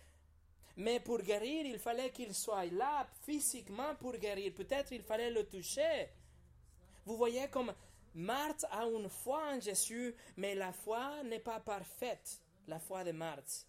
[0.78, 4.54] Mais pour guérir, il fallait qu'il soit là physiquement pour guérir.
[4.54, 6.08] Peut-être il fallait le toucher.
[7.04, 7.74] Vous voyez comme
[8.14, 13.12] Marthe a une foi en Jésus, mais la foi n'est pas parfaite, la foi de
[13.12, 13.66] Marthe.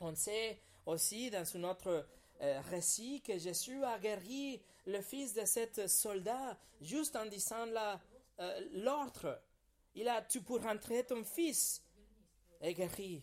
[0.00, 2.06] On sait aussi dans une autre
[2.40, 7.66] euh, récit que Jésus a guéri le fils de cet soldat juste en disant
[8.40, 9.42] euh, l'ordre.
[9.94, 11.84] Il a tu pour rentrer ton fils
[12.60, 13.22] est guéri.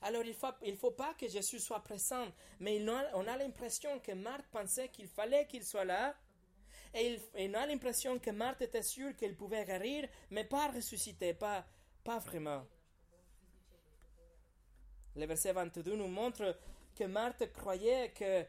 [0.00, 2.26] Alors il ne faut, il faut pas que Jésus soit présent,
[2.58, 6.16] mais on a l'impression que Marthe pensait qu'il fallait qu'il soit là.
[6.94, 11.64] Et on a l'impression que Marthe était sûre qu'elle pouvait guérir, mais pas ressusciter, pas,
[12.02, 12.66] pas vraiment.
[15.16, 16.56] Le verset 22 nous montre
[16.94, 18.44] que Marthe croyait que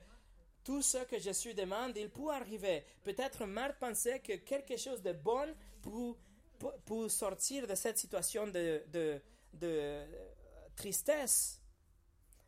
[0.63, 2.84] tout ce que Jésus demande, il peut arriver.
[3.04, 9.19] Peut-être Marthe pensait que quelque chose de bon pour, sortir de cette situation de, de,
[9.54, 10.02] de
[10.76, 11.60] tristesse.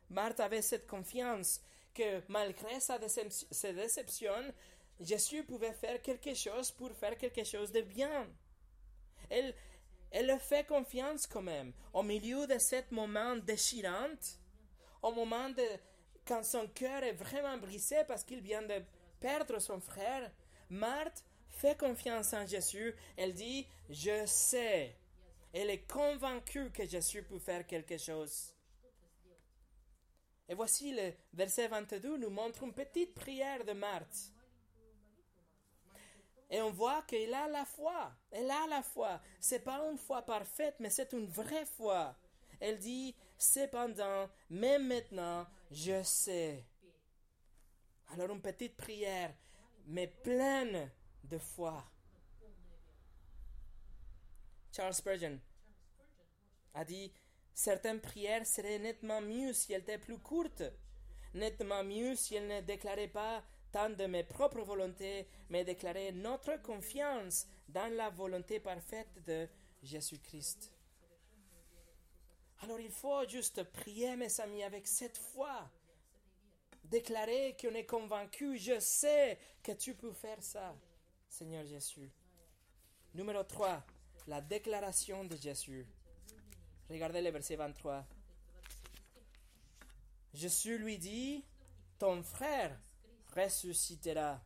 [0.09, 1.61] Marthe avait cette confiance
[1.93, 4.53] que malgré sa, sa déception,
[4.99, 8.27] Jésus pouvait faire quelque chose pour faire quelque chose de bien.
[9.29, 9.53] Elle,
[10.11, 11.73] elle le fait confiance quand même.
[11.93, 14.15] Au milieu de ce moment déchirant,
[15.01, 15.63] au moment de
[16.25, 18.81] quand son cœur est vraiment brisé parce qu'il vient de
[19.19, 20.31] perdre son frère,
[20.69, 22.93] Marthe fait confiance en Jésus.
[23.15, 24.95] Elle dit, je sais.
[25.53, 28.53] Elle est convaincue que Jésus peut faire quelque chose.
[30.47, 34.31] Et voici le verset 22 nous montre une petite prière de Marthe.
[36.49, 38.13] Et on voit qu'elle a la foi.
[38.31, 39.19] Elle a la foi.
[39.39, 42.15] C'est pas une foi parfaite, mais c'est une vraie foi.
[42.59, 46.65] Elle dit, cependant, même maintenant, je sais.
[48.13, 49.33] Alors une petite prière,
[49.87, 50.91] mais pleine
[51.23, 51.83] de foi.
[54.71, 55.39] Charles Spurgeon
[56.73, 57.11] a dit,
[57.53, 60.63] certaines prières seraient nettement mieux si elles étaient plus courtes,
[61.33, 63.43] nettement mieux si elles ne déclaraient pas
[63.75, 69.49] tant de mes propres volontés, mais déclaraient notre confiance dans la volonté parfaite de
[69.83, 70.71] Jésus-Christ.
[72.61, 75.69] Alors il faut juste prier, mes amis, avec cette foi.
[76.85, 80.73] Déclarer qu'on est convaincu, je sais que tu peux faire ça,
[81.27, 82.09] Seigneur Jésus.
[83.13, 83.85] Numéro 3,
[84.27, 85.85] la déclaration de Jésus.
[86.89, 88.05] Regardez le verset 23.
[90.33, 91.43] Jésus lui dit,
[91.99, 92.79] ton frère
[93.35, 94.41] ressuscitera.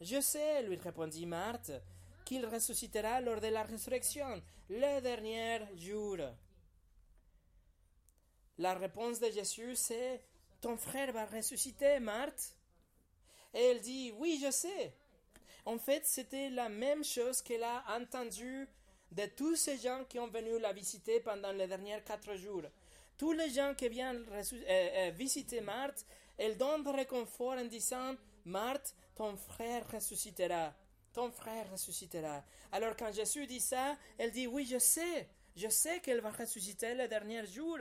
[0.00, 1.72] Je sais, lui répondit Marthe,
[2.24, 6.18] qu'il ressuscitera lors de la résurrection, le dernier jour.
[8.58, 10.22] La réponse de Jésus, c'est
[10.60, 12.54] Ton frère va ressusciter, Marthe.
[13.52, 14.94] Et elle dit Oui, je sais.
[15.66, 18.68] En fait, c'était la même chose qu'elle a entendue
[19.10, 22.64] de tous ces gens qui ont venu la visiter pendant les derniers quatre jours.
[23.16, 26.04] Tous les gens qui viennent euh, euh, visiter Marthe,
[26.38, 30.74] elle donne réconfort en disant Marthe, ton frère ressuscitera.
[31.12, 32.44] Ton frère ressuscitera.
[32.72, 35.28] Alors quand Jésus dit ça, elle dit Oui, je sais.
[35.56, 37.78] Je sais qu'elle va ressusciter le dernier jour.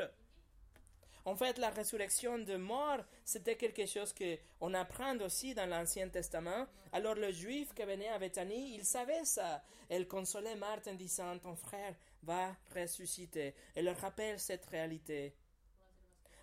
[1.25, 6.09] En fait, la résurrection de mort, c'était quelque chose que on apprend aussi dans l'Ancien
[6.09, 6.67] Testament.
[6.91, 9.63] Alors le juif qui venait à Bethanie, il savait ça.
[9.89, 13.55] Elle consolait Marthe en disant, ton frère va ressusciter.
[13.73, 15.33] Elle leur rappelle cette réalité.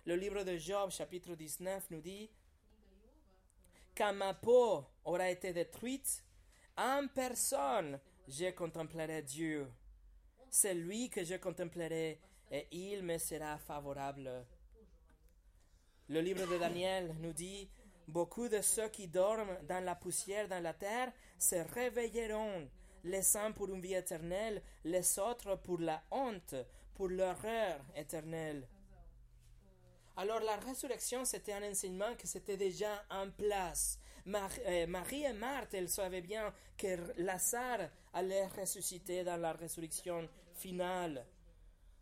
[0.05, 2.27] Le livre de Job, chapitre 19, nous dit,
[3.95, 6.23] quand ma peau aura été détruite,
[6.75, 9.67] en personne je contemplerai Dieu.
[10.49, 14.43] C'est lui que je contemplerai et il me sera favorable.
[16.09, 17.69] Le livre de Daniel nous dit,
[18.07, 22.67] beaucoup de ceux qui dorment dans la poussière dans la terre se réveilleront,
[23.03, 26.55] les uns pour une vie éternelle, les autres pour la honte,
[26.95, 28.67] pour l'horreur éternelle.
[30.17, 33.99] Alors la résurrection, c'était un enseignement que c'était déjà en place.
[34.27, 41.25] Euh, Marie et Marthe, elles savaient bien que Lazare allait ressusciter dans la résurrection finale.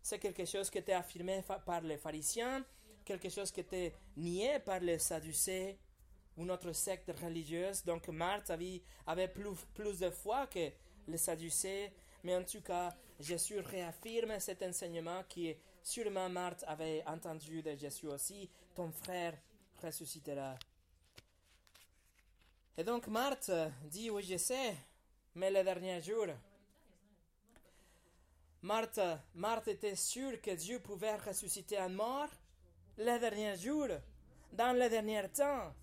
[0.01, 2.65] C'est quelque chose qui était affirmé par les pharisiens,
[3.05, 5.77] quelque chose qui était nié par les sadducées,
[6.37, 7.83] une autre secte religieuse.
[7.83, 10.71] Donc Marthe avait, plus, plus de foi que
[11.07, 11.91] les sadducées,
[12.23, 18.07] mais en tout cas, Jésus réaffirme cet enseignement qui sûrement Marthe avait entendu de Jésus
[18.07, 19.37] aussi, ton frère
[19.83, 20.55] ressuscitera.
[22.77, 23.51] Et donc Marthe
[23.85, 24.75] dit, oui je sais,
[25.35, 26.27] mais le dernier jour,
[28.61, 28.99] Marthe,
[29.35, 32.29] Marthe était sûre que Dieu pouvait ressusciter un mort
[32.97, 33.87] le dernier jour,
[34.51, 35.73] dans le dernier temps,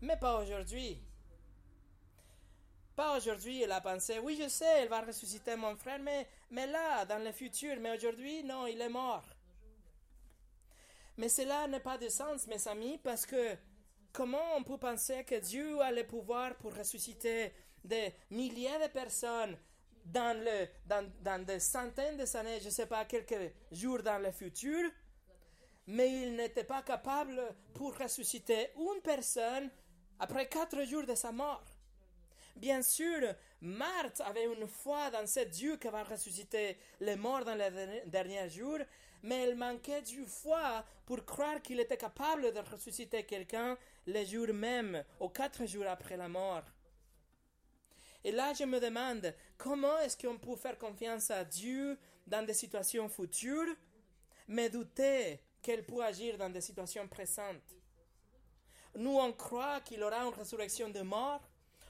[0.00, 0.98] mais pas aujourd'hui.
[2.96, 6.66] Pas aujourd'hui, elle a pensé, oui, je sais, elle va ressusciter mon frère, mais, mais
[6.66, 9.28] là, dans le futur, mais aujourd'hui, non, il est mort.
[11.18, 13.54] Mais cela n'a pas de sens, mes amis, parce que
[14.14, 17.52] comment on peut penser que Dieu a le pouvoir pour ressusciter
[17.84, 19.58] des milliers de personnes
[20.06, 24.32] dans, le, dans, dans des centaines d'années, je ne sais pas, quelques jours dans le
[24.32, 24.90] futur,
[25.86, 27.42] mais il n'était pas capable
[27.74, 29.70] pour ressusciter une personne
[30.18, 31.75] après quatre jours de sa mort.
[32.56, 37.54] Bien sûr, Marthe avait une foi dans ce Dieu qui va ressusciter les morts dans
[37.54, 38.78] les derniers jours,
[39.22, 44.54] mais elle manquait du foi pour croire qu'il était capable de ressusciter quelqu'un le jour
[44.54, 46.64] même, ou quatre jours après la mort.
[48.24, 52.54] Et là, je me demande, comment est-ce qu'on peut faire confiance à Dieu dans des
[52.54, 53.76] situations futures,
[54.48, 57.76] mais douter qu'elle peut agir dans des situations présentes
[58.94, 61.42] Nous, on croit qu'il aura une résurrection de mort,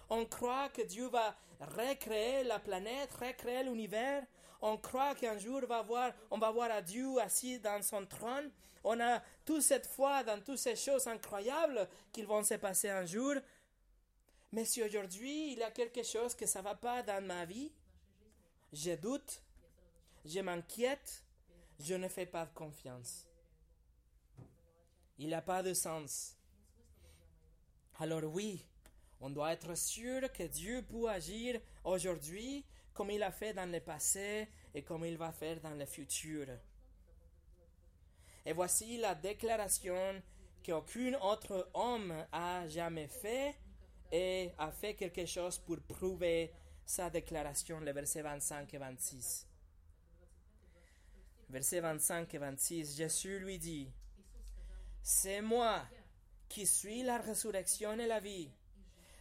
[0.09, 4.25] on croit que Dieu va recréer la planète, recréer l'univers.
[4.61, 5.63] On croit qu'un jour
[6.31, 8.51] on va voir Dieu assis dans son trône.
[8.85, 13.05] On a toute cette foi dans toutes ces choses incroyables qui vont se passer un
[13.05, 13.35] jour.
[14.53, 17.73] Mais si aujourd'hui il y a quelque chose que ça va pas dans ma vie,
[18.73, 19.43] je doute,
[20.25, 21.25] je m'inquiète,
[21.81, 23.27] je ne fais pas confiance.
[25.19, 26.37] Il n'y a pas de sens.
[27.99, 28.65] Alors oui,
[29.21, 33.81] on doit être sûr que Dieu peut agir aujourd'hui comme il a fait dans le
[33.81, 36.47] passé et comme il va faire dans le futur.
[38.45, 40.23] Et voici la déclaration
[40.65, 43.55] qu'aucun autre homme a jamais fait
[44.11, 46.53] et a fait quelque chose pour prouver
[46.85, 49.47] sa déclaration, les versets 25 et 26.
[51.49, 53.91] Versets 25 et 26, Jésus lui dit,
[55.03, 55.83] C'est moi
[56.49, 58.51] qui suis la résurrection et la vie.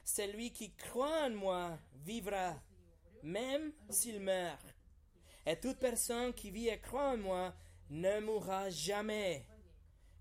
[0.06, 2.54] Celui qui croit en moi vivra,
[3.24, 4.64] même s'il meurt.
[5.46, 7.54] Et toute personne qui vit et croit en moi
[7.90, 9.46] ne mourra jamais.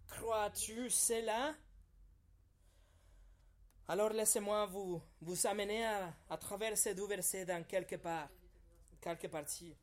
[0.08, 1.54] Crois-tu cela?
[3.86, 8.30] Alors laissez-moi vous, vous amener à, à, travers ces deux versets dans quelque part,
[9.02, 9.76] quelques parties.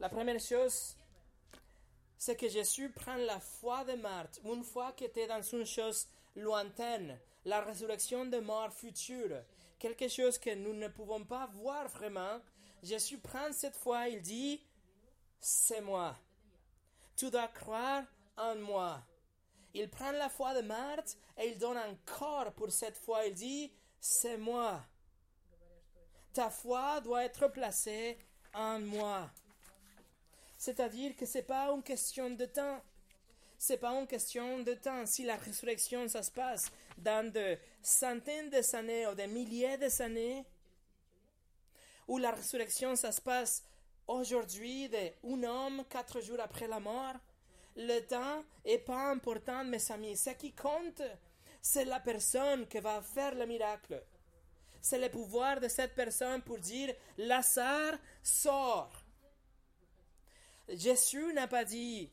[0.00, 0.96] La première chose,
[2.16, 6.08] c'est que Jésus prend la foi de Marthe, une foi qui était dans une chose
[6.34, 9.42] lointaine, la résurrection de mort future,
[9.78, 12.40] quelque chose que nous ne pouvons pas voir vraiment.
[12.82, 14.60] Jésus prend cette foi, il dit,
[15.40, 16.16] c'est moi.
[17.16, 18.04] Tu dois croire
[18.36, 19.02] en moi.
[19.74, 23.26] Il prend la foi de Marthe et il donne un corps pour cette foi.
[23.26, 24.82] Il dit, c'est moi.
[26.32, 28.18] Ta foi doit être placée
[28.54, 29.30] en moi.
[30.58, 32.80] C'est-à-dire que ce n'est pas une question de temps
[33.64, 35.06] c'est pas une question de temps.
[35.06, 40.44] Si la résurrection, ça se passe dans de centaines d'années ou des milliers d'années,
[42.06, 43.64] ou la résurrection, ça se passe
[44.06, 47.14] aujourd'hui d'un homme quatre jours après la mort,
[47.76, 50.14] le temps est pas important, mes amis.
[50.14, 51.00] Ce qui compte,
[51.62, 54.04] c'est la personne qui va faire le miracle.
[54.82, 58.92] C'est le pouvoir de cette personne pour dire Lazare sort.
[60.68, 62.10] Jésus n'a pas dit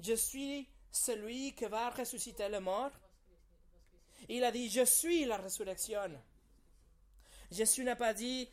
[0.00, 2.92] je suis celui qui va ressusciter le mort.
[4.28, 6.20] Il a dit, je suis la résurrection.
[7.50, 8.48] Jésus n'a pas dit,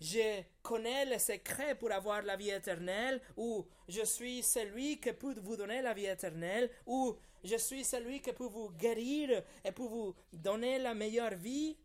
[0.00, 5.34] je connais les secrets pour avoir la vie éternelle, ou je suis celui qui peut
[5.40, 9.88] vous donner la vie éternelle, ou je suis celui qui peut vous guérir et pour
[9.88, 11.76] vous donner la meilleure vie,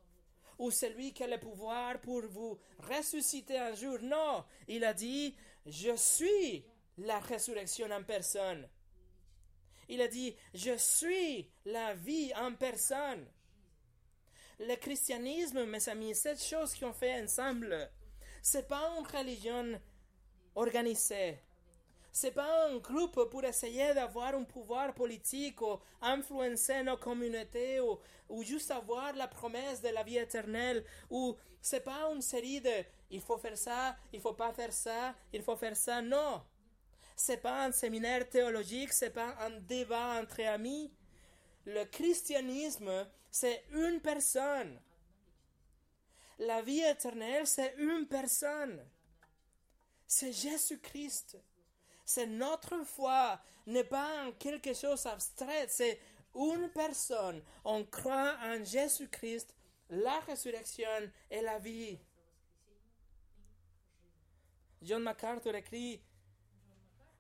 [0.60, 3.98] ou celui qui a le pouvoir pour vous ressusciter un jour.
[4.02, 5.36] Non, il a dit,
[5.66, 6.64] je suis
[7.00, 8.68] la résurrection en personne.
[9.94, 13.28] Il a dit, je suis la vie en personne.
[14.60, 17.92] Le christianisme, mes amis, cette chose qu'on fait ensemble,
[18.42, 19.80] c'est pas une religion
[20.56, 21.38] organisée.
[22.12, 28.00] C'est pas un groupe pour essayer d'avoir un pouvoir politique ou influencer nos communautés ou,
[28.30, 32.84] ou juste avoir la promesse de la vie éternelle ou c'est pas une série de
[33.12, 36.02] il faut faire ça, il faut pas faire ça, il faut faire ça.
[36.02, 36.42] Non
[37.16, 40.92] c'est pas un séminaire théologique, c'est pas un débat entre amis.
[41.66, 44.80] Le christianisme, c'est une personne.
[46.40, 48.86] La vie éternelle, c'est une personne.
[50.08, 51.38] C'est Jésus-Christ.
[52.06, 56.00] C'est notre foi, n'est pas quelque chose d'abstrait, c'est
[56.36, 57.42] une personne.
[57.64, 59.56] On croit en Jésus-Christ,
[59.90, 61.98] la résurrection et la vie.
[64.82, 66.02] John MacArthur écrit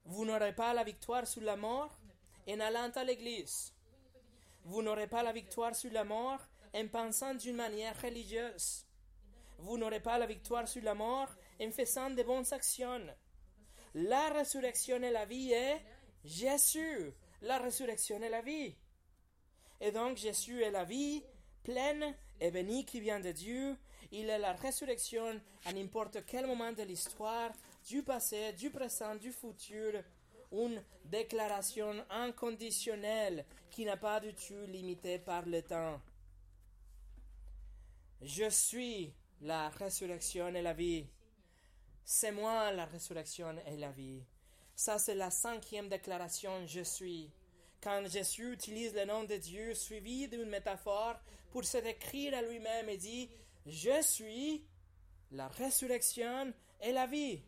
[0.06, 1.97] vous n'aurez pas la victoire sur la mort
[2.47, 3.74] en allant à l'église.
[4.66, 6.39] Vous n'aurez pas la victoire sur la mort
[6.74, 8.86] en pensant d'une manière religieuse.
[9.60, 11.30] Vous n'aurez pas la victoire sur la mort
[11.62, 13.08] en faisant de bonnes actions.
[13.93, 15.82] La résurrection et la vie est
[16.26, 17.14] Jésus.
[17.41, 18.76] La résurrection et la vie.
[19.80, 21.24] Et donc Jésus est la vie
[21.64, 23.78] pleine et bénie qui vient de Dieu.
[24.12, 27.51] Il est la résurrection à n'importe quel moment de l'histoire
[27.86, 30.04] du passé, du présent, du futur.
[30.52, 36.00] une déclaration inconditionnelle qui n'a pas du tout limité par le temps.
[38.22, 41.08] Je suis la résurrection et la vie.
[42.06, 44.24] C'est moi la résurrection et la vie.
[44.76, 47.32] Ça, c'est la cinquième déclaration, je suis.
[47.82, 51.16] Quand Jésus utilise le nom de Dieu suivi d'une métaphore
[51.52, 53.30] pour se décrire à lui-même et dit,
[53.66, 54.66] je suis
[55.32, 57.42] la résurrection et la vie.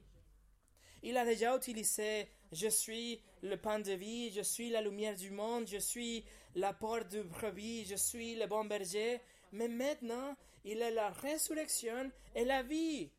[1.06, 5.30] Il a déjà utilisé je suis le pain de vie, je suis la lumière du
[5.30, 6.26] monde, je suis
[6.56, 9.22] la porte du brebis, je suis le bon berger.
[9.51, 13.12] Mais maintenant, il est la résurrection et la vie.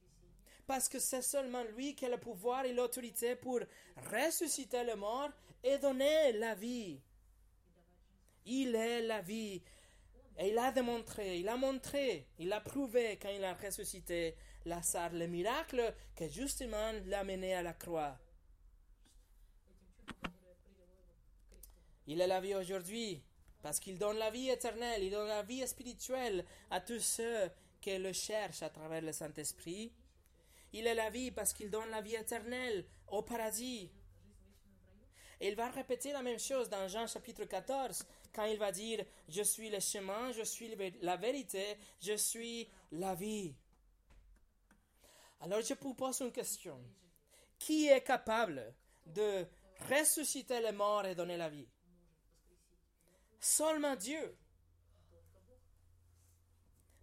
[0.67, 3.61] Parce que c'est seulement lui qui a le pouvoir et l'autorité pour
[4.13, 5.31] ressusciter le mort
[5.63, 7.01] et donner la vie.
[8.47, 9.63] Il est la vie.
[10.39, 14.35] Et il a démontré, il a montré, il a prouvé quand il a ressuscité
[14.67, 18.19] Lazare, le miracle que justement l'a mené à la croix.
[22.07, 23.23] Il est la vie aujourd'hui
[23.63, 27.51] parce qu'il donne la vie éternelle, il donne la vie spirituelle à tous ceux
[27.81, 29.93] qui le cherchent à travers le Saint-Esprit.
[30.73, 33.91] Il est la vie parce qu'il donne la vie éternelle au paradis.
[35.41, 39.43] Il va répéter la même chose dans Jean chapitre 14, quand il va dire, je
[39.43, 43.55] suis le chemin, je suis la vérité, je suis la vie.
[45.41, 46.79] Alors je vous pose une question.
[47.59, 48.75] Qui est capable
[49.07, 49.47] de
[49.91, 51.69] ressusciter les morts et donner la vie?
[53.39, 54.37] Seulement Dieu.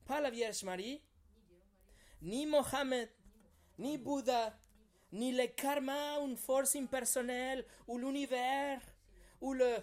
[0.05, 1.01] Pas la Vierge Marie,
[2.21, 3.09] ni Mohammed,
[3.79, 4.53] ni Bouddha,
[5.13, 8.81] ni le karma, une force impersonnelle, ou l'univers,
[9.39, 9.77] ou le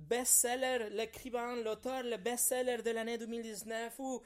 [0.00, 4.22] best-seller, l'écrivain, l'auteur, le best-seller de l'année 2019, ou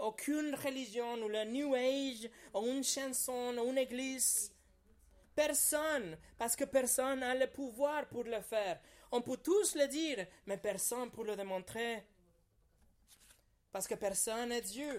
[0.00, 4.52] aucune religion, ou le New Age, ou une chanson, ou une église.
[5.34, 8.80] Personne, parce que personne n'a le pouvoir pour le faire.
[9.12, 12.04] On peut tous le dire, mais personne pour le démontrer.
[13.70, 14.98] Parce que personne n'est Dieu,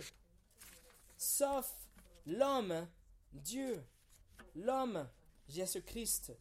[1.17, 1.69] sauf
[2.25, 2.87] l'homme,
[3.33, 3.83] Dieu,
[4.55, 5.09] l'homme,
[5.47, 6.31] Jésus-Christ.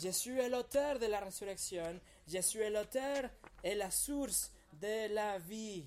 [0.00, 1.98] Jésus est l'auteur de la résurrection.
[2.26, 3.30] Jésus est l'auteur
[3.62, 5.86] et la source de la vie.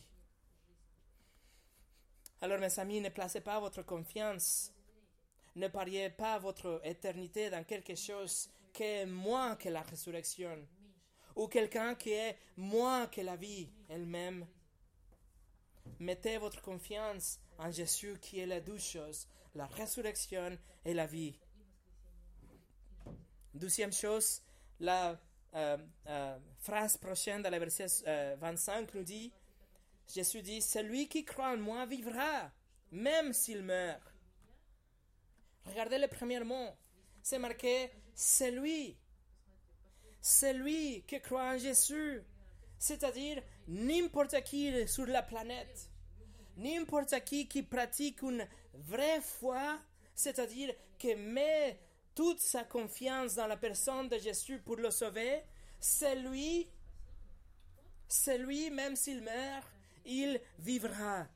[2.42, 4.72] Alors mes amis, ne placez pas votre confiance.
[5.56, 10.66] Ne pariez pas votre éternité dans quelque chose qui est moins que la résurrection.
[11.36, 14.48] Ou quelqu'un qui est moins que la vie elle-même.
[16.00, 21.38] Mettez votre confiance en Jésus qui est les deux choses, la résurrection et la vie.
[23.54, 24.42] Deuxième chose,
[24.80, 25.20] la
[26.60, 27.88] phrase prochaine dans le verset
[28.38, 29.32] 25 euh, nous dit,
[30.08, 32.52] Jésus dit, celui qui croit en moi vivra,
[32.92, 34.02] même s'il meurt.
[35.66, 36.70] Regardez le premier mot,
[37.22, 38.98] c'est marqué celui.
[40.22, 42.24] Celui qui croit en Jésus,
[42.78, 45.90] c'est-à-dire n'importe qui sur la planète,
[46.58, 49.80] n'importe qui qui pratique une vraie foi,
[50.14, 51.80] c'est-à-dire qui met
[52.20, 55.42] toute sa confiance dans la personne de Jésus pour le sauver,
[55.80, 56.68] c'est lui,
[58.10, 59.66] c'est lui, même s'il meurt,
[60.04, 61.28] il vivra.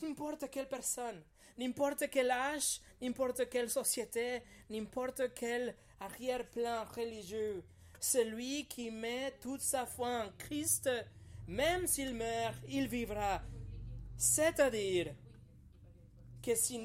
[0.00, 1.22] N'importe quelle personne,
[1.58, 7.62] n'importe quel âge, n'importe quelle société, n'importe quel arrière-plan religieux,
[8.00, 10.88] celui qui met toute sa foi en Christ,
[11.46, 13.42] même s'il meurt, il vivra.
[14.16, 15.14] C'est-à-dire,
[16.42, 16.80] que si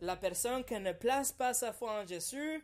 [0.00, 2.62] la personne qui ne place pas sa foi en Jésus,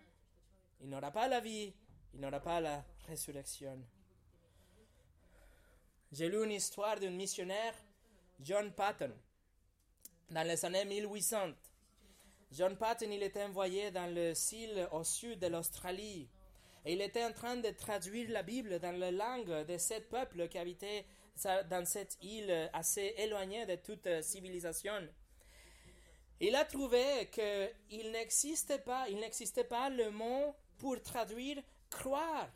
[0.80, 1.72] il n'aura pas la vie,
[2.14, 3.78] il n'aura pas la résurrection.
[6.12, 7.74] J'ai lu une histoire d'un missionnaire,
[8.40, 9.12] John Patton,
[10.30, 11.52] dans les années 1800.
[12.52, 16.28] John Patton, il était envoyé dans le île au sud de l'Australie.
[16.84, 20.48] Et il était en train de traduire la Bible dans la langue de ce peuple
[20.48, 21.04] qui habitait
[21.68, 25.08] dans cette île assez éloignée de toute civilisation.
[26.40, 32.50] Il a trouvé qu'il n'existait pas, il n'existait pas le mot pour traduire croire.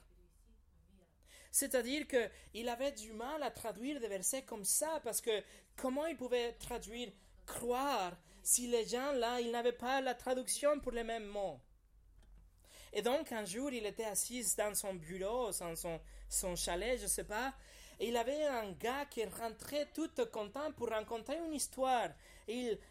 [1.51, 5.43] C'est-à-dire qu'il avait du mal à traduire des versets comme ça, parce que
[5.77, 7.11] comment il pouvait traduire
[7.47, 11.61] croire si les gens là, ils n'avaient pas la traduction pour les mêmes mots?
[12.93, 17.05] Et donc un jour, il était assis dans son bureau, dans son, son chalet, je
[17.05, 17.55] ne sais pas,
[17.99, 22.09] et il avait un gars qui rentrait tout content pour rencontrer une histoire.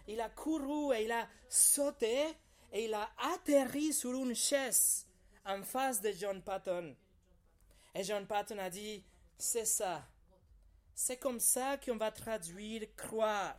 [0.07, 2.27] Il, a couru et il a sauté
[2.71, 5.05] et il a atterri sur une chaise
[5.45, 6.95] en face de John Patton.
[7.93, 9.03] Et John Patton a dit,
[9.37, 10.07] c'est ça.
[10.93, 13.57] C'est comme ça qu'on va traduire croire.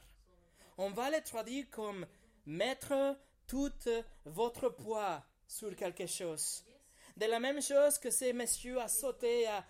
[0.78, 2.06] On va le traduire comme
[2.46, 3.72] mettre tout
[4.24, 6.64] votre poids sur quelque chose.
[7.16, 9.64] De la même chose que ce monsieur a sauté, a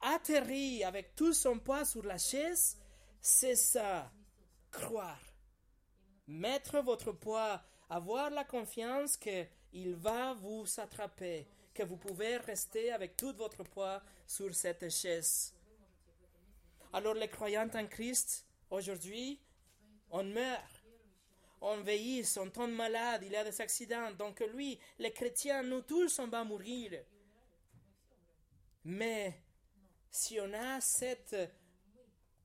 [0.00, 2.76] atterri avec tout son poids sur la chaise,
[3.20, 4.10] c'est ça,
[4.70, 5.29] croire.
[6.30, 13.16] Mettre votre poids, avoir la confiance qu'il va vous attraper, que vous pouvez rester avec
[13.16, 15.52] tout votre poids sur cette chaise.
[16.92, 19.40] Alors les croyants en Christ, aujourd'hui,
[20.12, 20.84] on meurt,
[21.60, 24.12] on vieillit, on tombe malade, il y a des accidents.
[24.12, 26.92] Donc lui, les chrétiens, nous tous, on va mourir.
[28.84, 29.34] Mais
[30.12, 31.36] si on a cette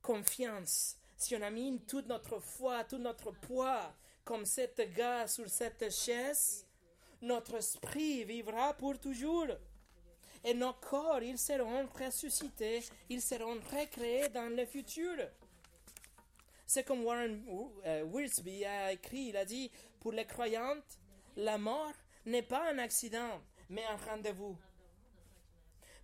[0.01, 3.91] confiance, si on a mis toute notre foi, tout notre poids,
[4.23, 6.67] comme cet gars sur cette chaise,
[7.19, 9.47] notre esprit vivra pour toujours.
[10.43, 15.15] Et nos corps, ils seront ressuscités, ils seront recréés dans le futur.
[16.67, 17.43] C'est comme Warren
[17.87, 20.99] euh, Wiersbe a écrit, il a dit, pour les croyantes,
[21.37, 21.93] la mort
[22.27, 24.55] n'est pas un accident, mais un rendez-vous.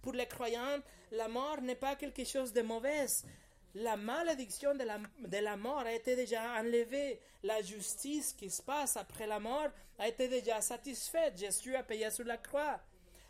[0.01, 3.05] Pour les croyantes, la mort n'est pas quelque chose de mauvais.
[3.75, 7.21] La malédiction de la, mort a été déjà enlevée.
[7.43, 11.37] La justice qui se passe après la mort a été déjà satisfaite.
[11.37, 12.79] Jésus a payé sur la croix.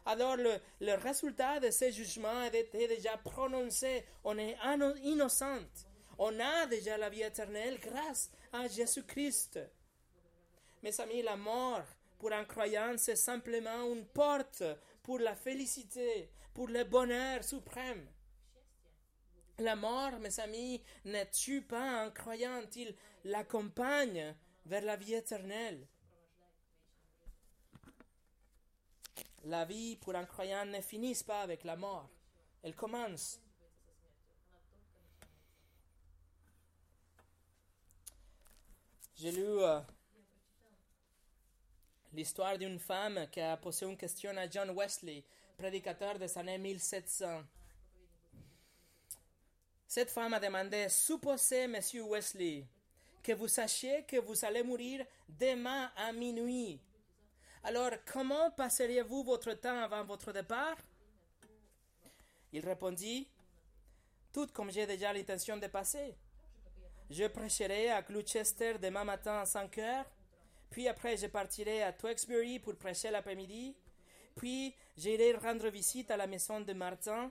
[0.06, 4.04] Alors le, résultat de ce jugement a été déjà prononcé.
[4.24, 4.58] On est
[5.04, 5.60] innocent.
[6.18, 9.60] On a déjà la vie éternelle grâce à Jésus-Christ.
[10.82, 11.84] Mes amis, la mort
[12.18, 14.64] pour un croyant, c'est simplement une porte
[15.04, 18.08] pour la félicité, pour le bonheur suprême.
[19.60, 22.96] La mort, mes amis, ne tue pas un croyant, il
[23.26, 24.36] l'accompagne
[24.66, 25.88] vers la vie éternelle.
[29.44, 32.10] La vie pour un croyant ne finit pas avec la mort,
[32.64, 33.40] elle commence.
[39.16, 39.80] J'ai lu euh,
[42.14, 45.24] l'histoire d'une femme qui a posé une question à John Wesley,
[45.58, 47.44] prédicateur des années 1700.
[49.94, 52.66] Cette femme a demandé, supposez, monsieur Wesley,
[53.22, 56.80] que vous sachiez que vous allez mourir demain à minuit.
[57.62, 60.78] Alors, comment passeriez-vous votre temps avant votre départ?
[62.54, 63.28] Il répondit,
[64.32, 66.16] tout comme j'ai déjà l'intention de passer.
[67.10, 70.10] Je prêcherai à Gloucester demain matin à 5 heures,
[70.70, 73.76] puis après je partirai à Tewksbury pour prêcher l'après-midi,
[74.38, 77.30] puis j'irai rendre visite à la maison de Martin,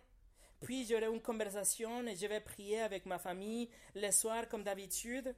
[0.60, 5.34] puis j'aurai une conversation et je vais prier avec ma famille le soir comme d'habitude,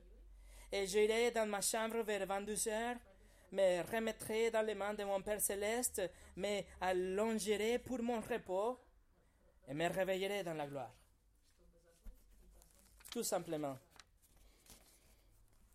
[0.71, 2.97] et j'irai dans ma chambre vers 22 heures,
[3.53, 6.03] me remettrai dans les mains de mon Père céleste,
[6.37, 8.79] me allongerai pour mon repos,
[9.69, 10.93] et me réveillerai dans la gloire.
[13.11, 13.79] Tout simplement.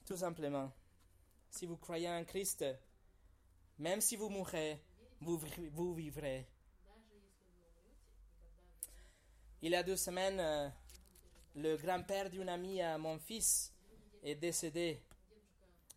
[0.05, 0.71] Tout simplement.
[1.49, 2.65] Si vous croyez en Christ,
[3.77, 4.81] même si vous mourrez,
[5.21, 5.39] vous,
[5.71, 6.47] vous vivrez.
[9.63, 10.69] Il y a deux semaines, euh,
[11.55, 13.73] le grand-père d'une amie à mon fils
[14.21, 15.01] est décédé.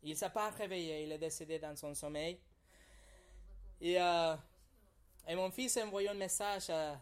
[0.02, 2.40] Il ne s'est pas réveillé, il est décédé dans son sommeil.
[3.82, 4.34] Et, euh,
[5.28, 6.98] mon fils a envoyé un message à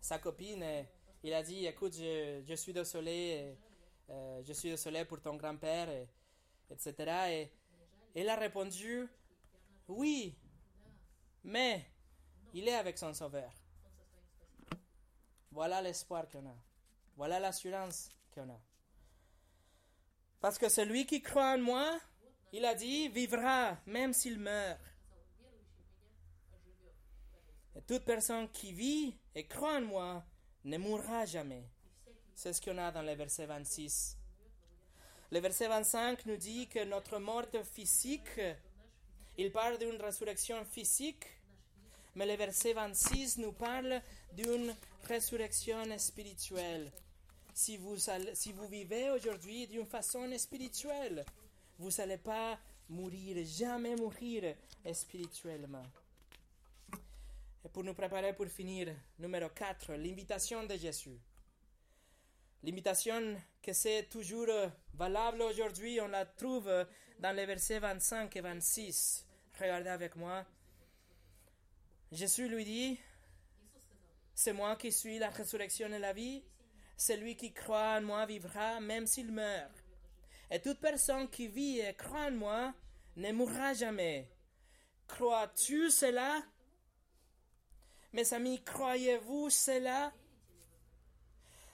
[0.00, 0.64] sa copine.
[1.22, 3.54] Il a dit, écoute, je, je suis désolé,
[4.08, 5.90] euh, je suis désolé pour ton grand-père,
[6.70, 6.94] etc.
[8.14, 9.06] Et elle a répondu,
[9.88, 10.34] oui,
[11.44, 11.84] mais
[12.54, 13.52] il est avec son sauveur.
[15.50, 16.56] Voilà l'espoir qu'on a.
[17.16, 18.60] Voilà l'assurance qu'on a.
[20.40, 21.98] Parce que celui qui croit en moi,
[22.52, 24.78] il a dit, vivra même s'il meurt.
[27.76, 30.24] Et toute personne qui vit et croit en moi
[30.64, 31.64] ne mourra jamais.
[32.34, 34.16] C'est ce qu'on a dans le verset 26.
[35.30, 38.40] Le verset 25 nous dit que notre mort physique,
[39.36, 41.26] il parle d'une résurrection physique,
[42.14, 44.00] mais le verset 26 nous parle
[44.32, 44.74] d'une
[45.04, 46.90] résurrection spirituelle.
[47.54, 47.96] Si vous,
[48.70, 51.24] vivez aujourd'hui d'une façon spirituelle,
[51.78, 54.54] vous n'allez pas mourir, jamais mourir
[54.92, 55.82] spirituellement.
[57.64, 61.18] Et pour nous préparer pour finir, numéro 4, l'invitation de Jésus.
[62.62, 64.48] L'invitation que c'est toujours
[64.94, 66.70] valable aujourd'hui, on la trouve
[67.18, 69.26] dans les versets 25 et 26.
[69.60, 70.44] Regardez avec moi.
[72.12, 72.98] Jésus lui dit,
[74.40, 76.44] c'est moi qui suis la résurrection et la vie.
[76.96, 79.84] Celui qui croit en moi vivra même s'il meurt.
[80.48, 82.72] Et toute personne qui vit et croit en moi
[83.16, 84.30] ne mourra jamais.
[85.08, 86.40] Crois-tu cela?
[88.12, 90.12] Mes amis, croyez-vous cela?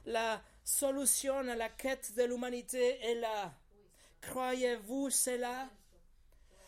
[0.07, 3.53] La solution à la quête de l'humanité est là.
[4.23, 5.69] Croyez-vous cela?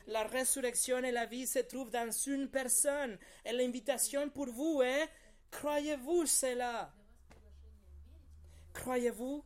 [0.09, 3.19] La résurrection et la vie se trouvent dans une personne.
[3.47, 5.09] Et l'invitation pour vous est,
[5.57, 6.93] croyez-vous cela?
[8.75, 9.43] Croyez-vous?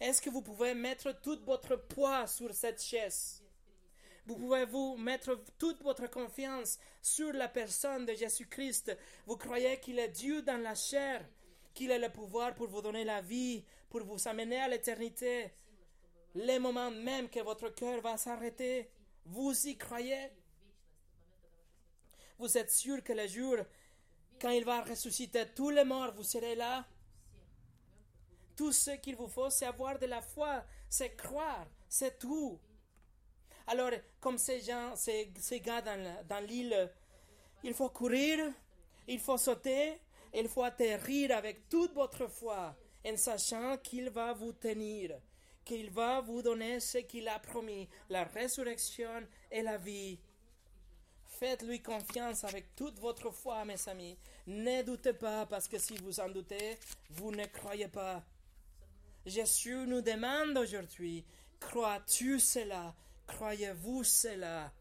[0.00, 3.42] Est-ce que vous pouvez mettre tout votre poids sur cette chaise?
[4.26, 8.96] Vous pouvez vous mettre toute votre confiance sur la personne de Jésus-Christ?
[9.26, 11.24] Vous croyez qu'il est Dieu dans la chair,
[11.72, 15.52] qu'il a le pouvoir pour vous donner la vie, pour vous amener à l'éternité?
[16.34, 18.90] Les moments même que votre cœur va s'arrêter,
[19.26, 20.28] vous y croyez?
[22.38, 23.56] Vous êtes sûr que le jour,
[24.40, 26.84] quand il va ressusciter tous les morts, vous serez là.
[28.56, 32.58] Tout ce qu'il vous faut, c'est avoir de la foi, c'est croire, c'est tout.
[33.66, 36.90] Alors, comme ces gens, ces, gars dans, l'île,
[37.64, 38.52] il faut courir,
[39.08, 40.00] il faut sauter,
[40.32, 42.76] il faut atterrir avec toute votre foi,
[43.06, 45.18] en sachant qu'il va vous tenir,
[45.64, 50.20] qu'il va vous donner ce qu'il a promis, la résurrection et la vie.
[51.38, 54.16] Faites-lui confiance avec toute votre foi, mes amis.
[54.46, 56.78] Ne doutez pas, parce que si vous en doutez,
[57.10, 58.24] vous ne croyez pas.
[59.26, 61.26] Jésus nous demande aujourd'hui,
[61.60, 62.94] crois-tu cela?
[63.26, 64.72] Croyez-vous cela?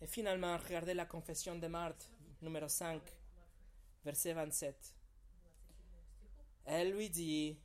[0.00, 2.10] Et finalement, regardez la confession de Marthe,
[2.42, 3.00] numéro 5,
[4.04, 4.74] verset 27.
[6.64, 7.56] Elle lui dit,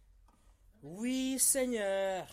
[0.83, 2.27] Oui Seigneur,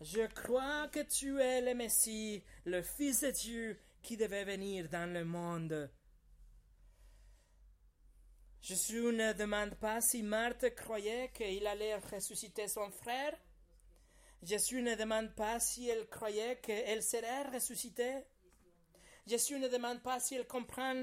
[0.00, 5.12] je crois que tu es le Messie, le Fils de Dieu qui devait venir dans
[5.12, 5.90] le monde.
[8.60, 13.36] Jésus ne demande pas si Marthe croyait qu'il allait ressusciter son frère.
[14.42, 18.24] Jésus ne demande pas si elle croyait qu'elle serait ressuscitée.
[19.26, 20.94] Jésus ne demande pas si elle comprend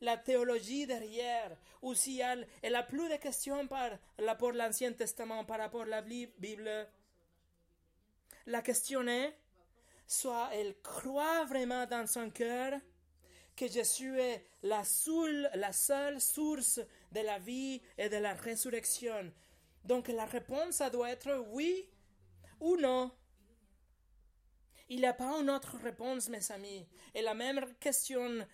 [0.00, 4.92] la, théologie derrière ou si elle, elle a plus de questions par rapport à l'Ancien
[4.92, 6.88] Testament par rapport à la Bible.
[8.46, 9.34] La question est,
[10.12, 12.78] soit elle croit vraiment dans son cœur
[13.56, 16.80] que Jésus est la seule, source
[17.12, 19.32] de la vie et de la résurrection.
[19.84, 21.88] Donc la réponse ça doit être oui
[22.60, 23.10] ou non.
[24.88, 26.86] Il n'y a pas une autre réponse, mes amis.
[27.14, 28.46] Et la même question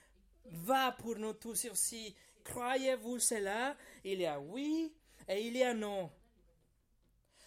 [0.44, 2.14] va pour nous tous aussi.
[2.44, 3.76] Croyez-vous cela?
[4.04, 4.94] Il y a oui
[5.28, 6.10] et il y a non.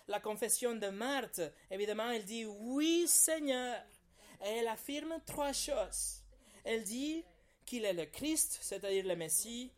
[0.08, 3.82] La confession de Marthe, évidemment, elle dit oui Seigneur.
[4.44, 6.22] Et elle affirme trois choses.
[6.64, 7.24] Elle dit
[7.66, 9.72] qu'il est le Christ, c'est-à-dire le Messie,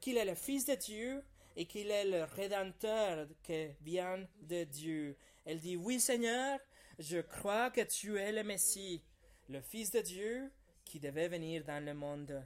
[0.00, 1.24] qu'il est le Fils de Dieu
[1.56, 5.16] et qu'il est le Rédempteur qui vient de Dieu.
[5.44, 6.58] Elle dit, oui Seigneur,
[6.98, 9.02] je crois que tu es le Messie,
[9.48, 10.52] le Fils de Dieu
[10.84, 12.44] qui devait venir dans le monde.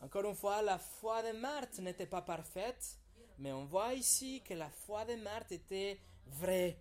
[0.00, 2.98] Encore une fois, la foi de Marthe n'était pas parfaite,
[3.38, 6.78] mais on voit ici que la foi de Marthe était vraie.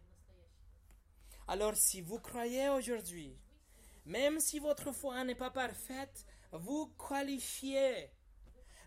[1.47, 3.37] Alors si vous croyez aujourd'hui,
[4.05, 8.09] même si votre foi n'est pas parfaite, vous qualifiez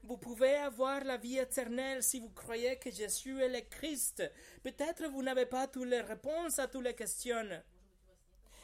[0.03, 4.23] vous pouvez avoir la vie éternelle si vous croyez que Jésus est le Christ.
[4.63, 7.63] Peut-être vous n'avez pas toutes les réponses à toutes les questions.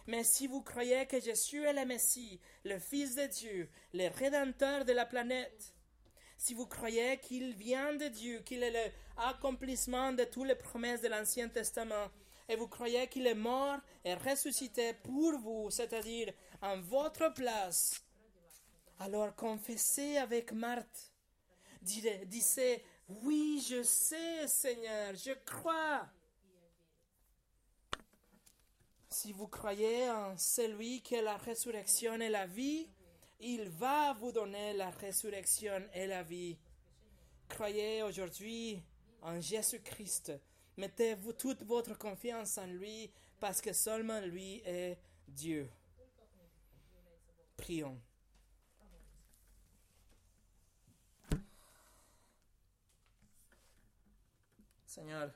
[0.07, 4.85] Mais si vous croyez que Jésus est le Messie, le Fils de Dieu, le Rédempteur
[4.85, 5.75] de la planète,
[6.39, 11.09] si vous croyez qu'il vient de Dieu, qu'il est l'accomplissement de toutes les promesses de
[11.09, 12.09] l'Ancien Testament,
[12.49, 16.33] et vous croyez qu'il est mort et ressuscité pour vous, c'est-à-dire
[16.63, 18.03] en votre place,
[18.99, 21.13] alors confessez avec Marthe
[21.83, 26.07] disait, oui, je sais, Seigneur, je crois.
[29.09, 32.89] Si vous croyez en celui qui est la résurrection et la vie,
[33.41, 36.59] il va vous donner la résurrection et la vie.
[37.49, 38.83] Croyez aujourd'hui
[39.23, 40.33] en Jésus-Christ.
[40.77, 43.11] Mettez-vous toute votre confiance en lui
[43.41, 44.99] parce que seulement lui est
[45.29, 45.71] Dieu.
[47.57, 47.99] Prions.
[54.85, 55.31] Seigneur,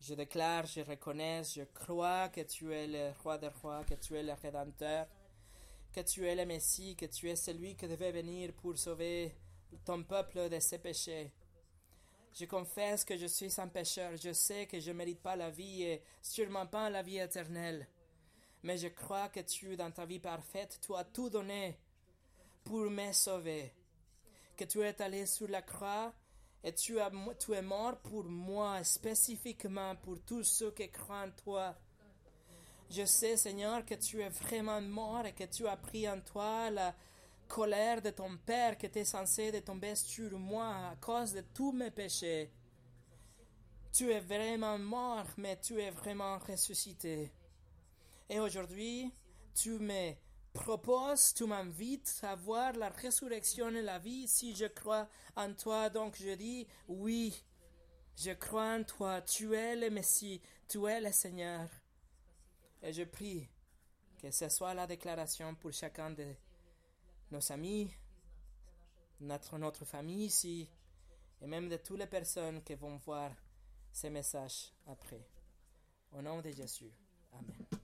[0.00, 4.16] je déclare, je reconnais, je crois que tu es le roi des rois, que tu
[4.16, 5.06] es le rédempteur,
[5.92, 9.32] que tu es le Messie, que tu es celui qui devait venir pour sauver
[9.84, 11.32] ton peuple de ses péchés.
[12.34, 15.50] Je confesse que je suis un pécheur, je sais que je ne mérite pas la
[15.50, 17.86] vie et sûrement pas la vie éternelle.
[18.62, 21.78] Mais je crois que tu, dans ta vie parfaite, tu as tout donné
[22.64, 23.74] pour me sauver.
[24.56, 26.12] Que tu es allé sur la croix
[26.64, 31.74] et tu, es mort pour moi, spécifiquement pour tous ceux qui croient en toi.
[32.88, 36.70] Je sais, Seigneur, que tu es vraiment mort et que tu as pris en toi
[36.70, 36.94] la
[37.52, 41.70] colère de ton Père qui était censé de tomber sur moi à cause de tous
[41.70, 42.50] mes péchés.
[43.92, 47.30] Tu es vraiment mort, mais tu es vraiment ressuscité.
[48.30, 49.12] Et aujourd'hui,
[49.54, 50.14] tu me
[50.54, 55.90] proposes, tu m'invites à voir la résurrection et la vie si je crois en toi.
[55.90, 57.44] Donc je dis oui,
[58.16, 61.68] je crois en toi, tu es le Messie, tu es le Seigneur.
[62.82, 63.46] Et je prie
[64.22, 66.34] que ce soit la déclaration pour chacun de
[67.32, 67.90] nos amis,
[69.20, 70.68] notre, notre famille ici,
[71.40, 73.32] et même de toutes les personnes qui vont voir
[73.90, 75.26] ces messages après.
[76.12, 76.92] Au nom de Jésus.
[77.32, 77.81] Amen.